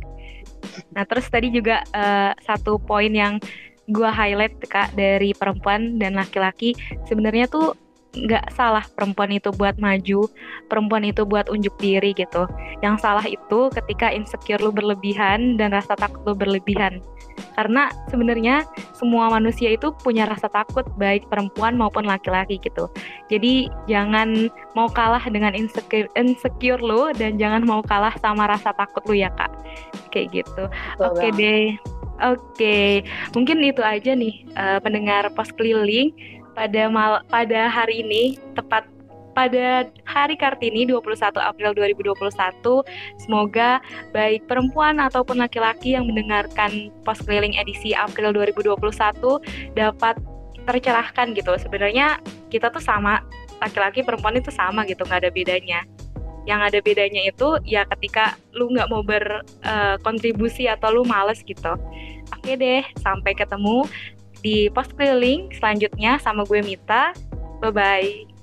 Nah, 0.95 1.03
terus 1.03 1.27
tadi 1.27 1.51
juga 1.51 1.83
uh, 1.91 2.31
satu 2.43 2.79
poin 2.79 3.11
yang 3.11 3.39
gue 3.91 4.07
highlight 4.07 4.55
kak 4.71 4.95
dari 4.95 5.35
perempuan 5.35 5.99
dan 5.99 6.15
laki-laki 6.15 6.71
sebenarnya 7.03 7.51
tuh 7.51 7.75
nggak 8.15 8.55
salah 8.55 8.87
perempuan 8.95 9.35
itu 9.35 9.51
buat 9.51 9.75
maju, 9.75 10.31
perempuan 10.71 11.03
itu 11.03 11.27
buat 11.27 11.51
unjuk 11.51 11.75
diri 11.83 12.15
gitu. 12.15 12.47
Yang 12.79 13.03
salah 13.03 13.27
itu 13.27 13.59
ketika 13.75 14.07
insecure 14.07 14.63
lu 14.63 14.71
berlebihan 14.71 15.59
dan 15.59 15.75
rasa 15.75 15.99
takut 15.99 16.23
lu 16.23 16.33
berlebihan. 16.33 17.03
Karena 17.55 17.89
sebenarnya 18.11 18.67
semua 18.91 19.31
manusia 19.31 19.71
itu 19.71 19.95
punya 20.03 20.27
rasa 20.27 20.51
takut 20.51 20.83
baik 20.99 21.27
perempuan 21.31 21.79
maupun 21.79 22.03
laki-laki 22.03 22.59
gitu. 22.59 22.91
Jadi 23.31 23.71
jangan 23.87 24.51
mau 24.77 24.91
kalah 24.91 25.23
dengan 25.31 25.55
insecure, 25.55 26.11
insecure 26.19 26.79
lu 26.83 27.15
dan 27.15 27.39
jangan 27.39 27.63
mau 27.63 27.79
kalah 27.81 28.13
sama 28.19 28.45
rasa 28.45 28.75
takut 28.75 29.01
lu 29.07 29.15
ya 29.17 29.31
kak. 29.33 29.51
Kayak 30.11 30.43
gitu. 30.43 30.63
Oke 30.99 31.31
okay 31.31 31.31
deh. 31.35 31.67
Oke, 32.15 32.39
okay. 32.55 32.91
mungkin 33.35 33.59
itu 33.59 33.83
aja 33.83 34.15
nih 34.15 34.47
uh, 34.55 34.79
pendengar 34.79 35.27
pos 35.35 35.51
keliling 35.51 36.15
pada 36.55 36.87
mal 36.87 37.19
pada 37.27 37.67
hari 37.67 37.99
ini 38.07 38.39
tepat 38.55 38.87
pada 39.35 39.85
hari 40.07 40.39
Kartini 40.39 40.87
21 40.87 41.35
April 41.37 41.75
2021 41.75 42.15
semoga 43.19 43.83
baik 44.15 44.47
perempuan 44.47 44.97
ataupun 44.97 45.43
laki-laki 45.43 45.93
yang 45.93 46.07
mendengarkan 46.07 46.89
pos 47.03 47.19
keliling 47.21 47.53
edisi 47.59 47.91
April 47.91 48.31
2021 48.31 48.79
dapat 49.75 50.15
tercerahkan 50.65 51.35
gitu 51.35 51.53
sebenarnya 51.59 52.17
kita 52.49 52.71
tuh 52.71 52.81
sama 52.81 53.21
laki-laki 53.59 54.01
perempuan 54.01 54.39
itu 54.39 54.49
sama 54.49 54.87
gitu 54.87 55.03
nggak 55.05 55.27
ada 55.27 55.31
bedanya 55.31 55.83
yang 56.45 56.61
ada 56.61 56.77
bedanya 56.79 57.25
itu 57.25 57.57
ya 57.65 57.85
ketika 57.97 58.37
lu 58.53 58.69
nggak 58.71 58.89
mau 58.89 59.01
berkontribusi 59.03 60.69
uh, 60.69 60.77
atau 60.77 61.01
lu 61.01 61.03
males 61.05 61.43
gitu 61.43 61.73
oke 62.31 62.51
deh 62.55 62.85
sampai 63.01 63.33
ketemu 63.33 63.85
di 64.45 64.69
pos 64.69 64.85
keliling 64.93 65.49
selanjutnya 65.57 66.21
sama 66.21 66.45
gue 66.45 66.61
Mita. 66.61 67.17
Bye-bye. 67.65 68.34